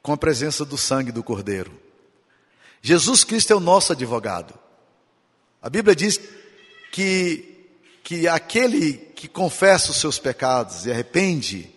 com 0.00 0.12
a 0.12 0.16
presença 0.16 0.64
do 0.64 0.78
sangue 0.78 1.12
do 1.12 1.22
Cordeiro. 1.22 1.72
Jesus 2.80 3.24
Cristo 3.24 3.52
é 3.52 3.56
o 3.56 3.60
nosso 3.60 3.92
advogado. 3.92 4.54
A 5.60 5.70
Bíblia 5.70 5.94
diz 5.94 6.20
que, 6.90 7.68
que 8.02 8.26
aquele 8.26 8.94
que 8.94 9.28
confessa 9.28 9.90
os 9.90 9.98
seus 9.98 10.18
pecados 10.18 10.86
e 10.86 10.90
arrepende, 10.90 11.72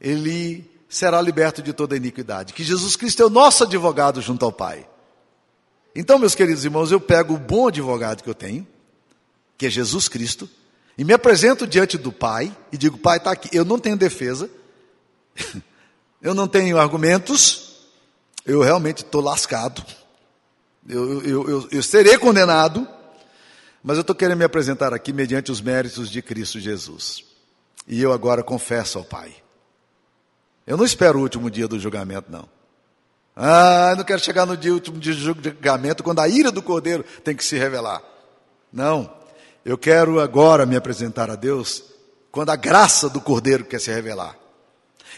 ele 0.00 0.70
será 0.88 1.20
liberto 1.20 1.62
de 1.62 1.72
toda 1.72 1.96
iniquidade. 1.96 2.52
Que 2.52 2.64
Jesus 2.64 2.96
Cristo 2.96 3.22
é 3.22 3.26
o 3.26 3.30
nosso 3.30 3.64
advogado 3.64 4.20
junto 4.20 4.44
ao 4.44 4.52
Pai. 4.52 4.86
Então, 5.94 6.18
meus 6.18 6.34
queridos 6.34 6.64
irmãos, 6.64 6.92
eu 6.92 7.00
pego 7.00 7.34
o 7.34 7.38
bom 7.38 7.68
advogado 7.68 8.22
que 8.22 8.28
eu 8.28 8.34
tenho, 8.34 8.66
que 9.56 9.66
é 9.66 9.70
Jesus 9.70 10.08
Cristo, 10.08 10.48
e 10.98 11.04
me 11.04 11.12
apresento 11.12 11.66
diante 11.66 11.96
do 11.96 12.12
Pai 12.12 12.54
e 12.70 12.76
digo: 12.76 12.98
Pai, 12.98 13.18
está 13.18 13.32
aqui. 13.32 13.48
Eu 13.50 13.64
não 13.64 13.78
tenho 13.78 13.96
defesa, 13.96 14.50
eu 16.20 16.34
não 16.34 16.46
tenho 16.46 16.78
argumentos, 16.78 17.86
eu 18.44 18.60
realmente 18.60 18.98
estou 18.98 19.22
lascado, 19.22 19.84
eu, 20.88 21.22
eu, 21.22 21.48
eu, 21.48 21.68
eu 21.70 21.82
serei 21.82 22.18
condenado, 22.18 22.86
mas 23.82 23.96
eu 23.96 24.02
estou 24.02 24.14
querendo 24.14 24.38
me 24.38 24.44
apresentar 24.44 24.92
aqui 24.92 25.12
mediante 25.12 25.50
os 25.50 25.60
méritos 25.60 26.10
de 26.10 26.20
Cristo 26.20 26.60
Jesus. 26.60 27.24
E 27.88 28.02
eu 28.02 28.12
agora 28.12 28.42
confesso 28.42 28.98
ao 28.98 29.04
Pai. 29.04 29.45
Eu 30.66 30.76
não 30.76 30.84
espero 30.84 31.18
o 31.18 31.22
último 31.22 31.50
dia 31.50 31.68
do 31.68 31.78
julgamento, 31.78 32.30
não. 32.30 32.48
Ah, 33.36 33.90
eu 33.90 33.96
não 33.96 34.04
quero 34.04 34.20
chegar 34.20 34.46
no 34.46 34.56
dia 34.56 34.72
último 34.72 34.98
de 34.98 35.12
julgamento, 35.12 36.02
quando 36.02 36.20
a 36.20 36.28
ira 36.28 36.50
do 36.50 36.62
cordeiro 36.62 37.04
tem 37.22 37.36
que 37.36 37.44
se 37.44 37.56
revelar. 37.56 38.02
Não. 38.72 39.14
Eu 39.64 39.76
quero 39.76 40.20
agora 40.20 40.64
me 40.64 40.74
apresentar 40.74 41.30
a 41.30 41.36
Deus 41.36 41.84
quando 42.32 42.50
a 42.50 42.56
graça 42.56 43.08
do 43.08 43.20
cordeiro 43.20 43.64
quer 43.64 43.80
se 43.80 43.92
revelar. 43.92 44.36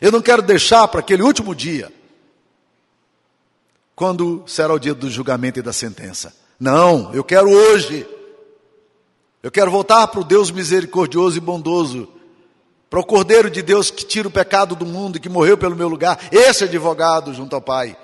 Eu 0.00 0.12
não 0.12 0.20
quero 0.20 0.42
deixar 0.42 0.86
para 0.88 1.00
aquele 1.00 1.22
último 1.22 1.54
dia, 1.54 1.92
quando 3.94 4.44
será 4.46 4.72
o 4.72 4.78
dia 4.78 4.94
do 4.94 5.10
julgamento 5.10 5.58
e 5.58 5.62
da 5.62 5.72
sentença. 5.72 6.34
Não, 6.58 7.12
eu 7.14 7.24
quero 7.24 7.50
hoje. 7.50 8.06
Eu 9.42 9.50
quero 9.50 9.70
voltar 9.70 10.06
para 10.08 10.20
o 10.20 10.24
Deus 10.24 10.50
misericordioso 10.50 11.36
e 11.36 11.40
bondoso, 11.40 12.08
para 12.90 13.00
o 13.00 13.04
Cordeiro 13.04 13.50
de 13.50 13.62
Deus 13.62 13.90
que 13.90 14.04
tira 14.04 14.28
o 14.28 14.30
pecado 14.30 14.74
do 14.74 14.86
mundo 14.86 15.16
e 15.16 15.20
que 15.20 15.28
morreu 15.28 15.58
pelo 15.58 15.76
meu 15.76 15.88
lugar, 15.88 16.18
esse 16.32 16.64
advogado 16.64 17.34
junto 17.34 17.54
ao 17.54 17.60
Pai. 17.60 17.96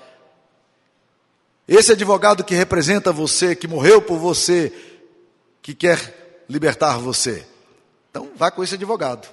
Esse 1.67 1.93
advogado 1.93 2.43
que 2.43 2.53
representa 2.53 3.11
você, 3.11 3.55
que 3.55 3.67
morreu 3.67 4.01
por 4.01 4.19
você, 4.19 4.71
que 5.61 5.73
quer 5.73 6.45
libertar 6.47 6.99
você. 6.99 7.45
Então, 8.11 8.29
vá 8.35 8.51
com 8.51 8.63
esse 8.63 8.75
advogado. 8.75 9.27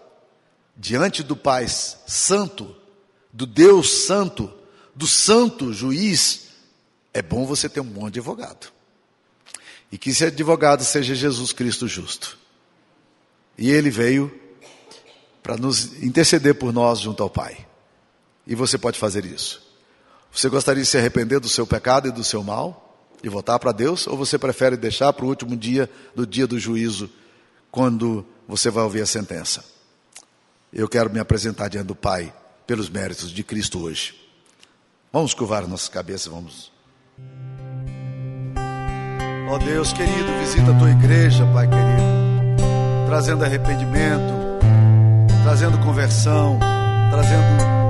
Diante 0.75 1.23
do 1.23 1.37
Pai 1.37 1.67
Santo, 1.69 2.75
do 3.31 3.45
Deus 3.45 4.07
Santo, 4.07 4.51
do 4.95 5.07
Santo 5.07 5.75
Juiz, 5.75 6.49
é 7.13 7.21
bom 7.21 7.45
você 7.45 7.69
ter 7.69 7.81
um 7.81 7.85
bom 7.85 8.07
advogado. 8.07 8.73
E 9.91 9.99
que 9.99 10.09
esse 10.09 10.25
advogado 10.25 10.83
seja 10.83 11.15
Jesus 11.15 11.53
Cristo 11.53 11.87
justo. 11.87 12.39
E 13.59 13.71
ele 13.71 13.91
veio 13.91 14.42
para 15.43 15.57
nos 15.57 16.03
interceder 16.03 16.55
por 16.55 16.73
nós 16.73 17.01
junto 17.01 17.23
ao 17.23 17.31
Pai. 17.31 17.67
E 18.47 18.55
você 18.55 18.79
pode 18.79 18.99
fazer 18.99 19.25
isso. 19.25 19.63
Você 20.33 20.49
gostaria 20.49 20.83
de 20.83 20.89
se 20.89 20.97
arrepender 20.97 21.41
do 21.41 21.49
seu 21.49 21.67
pecado 21.67 22.09
e 22.09 22.13
do 22.13 22.25
seu 22.25 22.43
mal 22.43 23.07
e 23.23 23.29
voltar 23.29 23.59
para 23.59 23.73
Deus? 23.73 24.07
Ou 24.07 24.17
você 24.17 24.39
prefere 24.39 24.77
deixar 24.77 25.13
para 25.13 25.25
o 25.25 25.29
último 25.29 25.57
dia 25.57 25.91
do 26.15 26.27
dia 26.27 26.47
do 26.47 26.59
juízo, 26.59 27.11
quando 27.71 28.25
você 28.49 28.71
vai 28.71 28.85
ouvir 28.85 29.03
a 29.03 29.07
sentença? 29.07 29.65
Eu 30.73 30.89
quero 30.89 31.11
me 31.11 31.21
apresentar 31.21 31.69
diante 31.69 31.89
do 31.89 31.95
Pai 31.95 32.33
pelos 32.67 32.89
méritos 32.89 33.31
de 33.31 33.45
Cristo 33.45 33.83
hoje. 33.83 34.15
Vamos 35.13 35.35
curvar 35.35 35.67
nossas 35.69 35.89
cabeças, 35.89 36.33
vamos. 36.33 36.73
Ó 39.51 39.57
oh 39.57 39.59
Deus 39.59 39.93
querido, 39.93 40.33
visita 40.41 40.71
a 40.71 40.79
tua 40.79 40.91
igreja, 40.91 41.45
Pai 41.53 41.69
querido, 41.69 43.07
trazendo 43.07 43.45
arrependimento, 43.45 44.42
trazendo 45.43 45.79
conversão, 45.79 46.59
trazendo 47.11 47.83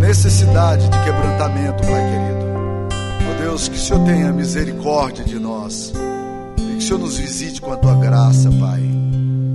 necessidade 0.00 0.88
de 0.88 0.98
quebrantamento, 1.00 1.82
Pai 1.82 2.02
querido. 2.10 2.44
Ó 3.30 3.42
Deus, 3.42 3.68
que 3.68 3.76
o 3.76 3.80
Senhor 3.80 4.04
tenha 4.04 4.32
misericórdia 4.32 5.24
de 5.24 5.38
nós. 5.38 5.92
E 6.58 6.76
que 6.76 6.76
o 6.76 6.80
Senhor 6.80 6.98
nos 6.98 7.16
visite 7.16 7.60
com 7.60 7.72
a 7.72 7.76
tua 7.76 7.94
graça, 7.96 8.50
Pai. 8.58 8.82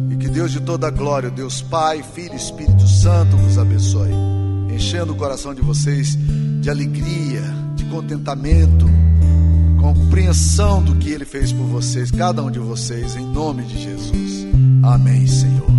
E 0.10 0.16
que 0.18 0.28
Deus 0.28 0.52
de 0.52 0.60
toda 0.60 0.88
a 0.88 0.92
glória, 0.92 1.30
Deus 1.30 1.62
Pai, 1.62 2.04
Filho 2.14 2.34
e 2.34 2.38
Espírito 2.38 2.88
Santo 2.88 3.38
vos 3.38 3.58
abençoe, 3.58 4.14
enchendo 4.74 5.14
o 5.14 5.16
coração 5.16 5.54
de 5.54 5.62
vocês 5.62 6.18
de 6.62 6.70
alegria, 6.70 7.42
de 7.76 7.86
contentamento, 7.86 8.86
compreensão 9.80 10.84
do 10.84 10.96
que 10.96 11.10
Ele 11.10 11.26
fez 11.26 11.52
por 11.52 11.66
vocês, 11.66 12.12
cada 12.12 12.44
um 12.44 12.52
de 12.52 12.60
vocês, 12.60 13.16
em 13.16 13.26
nome 13.26 13.64
de 13.64 13.82
Jesus. 13.82 14.46
Amém, 14.84 15.26
Senhor. 15.26 15.79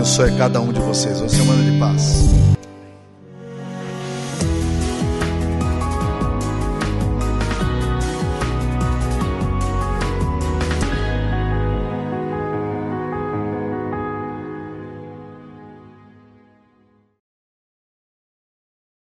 Abençoe 0.00 0.32
cada 0.32 0.60
um 0.62 0.72
de 0.72 0.80
vocês. 0.80 1.20
Uma 1.20 1.28
semana 1.28 1.62
de 1.62 1.78
paz. 1.78 2.29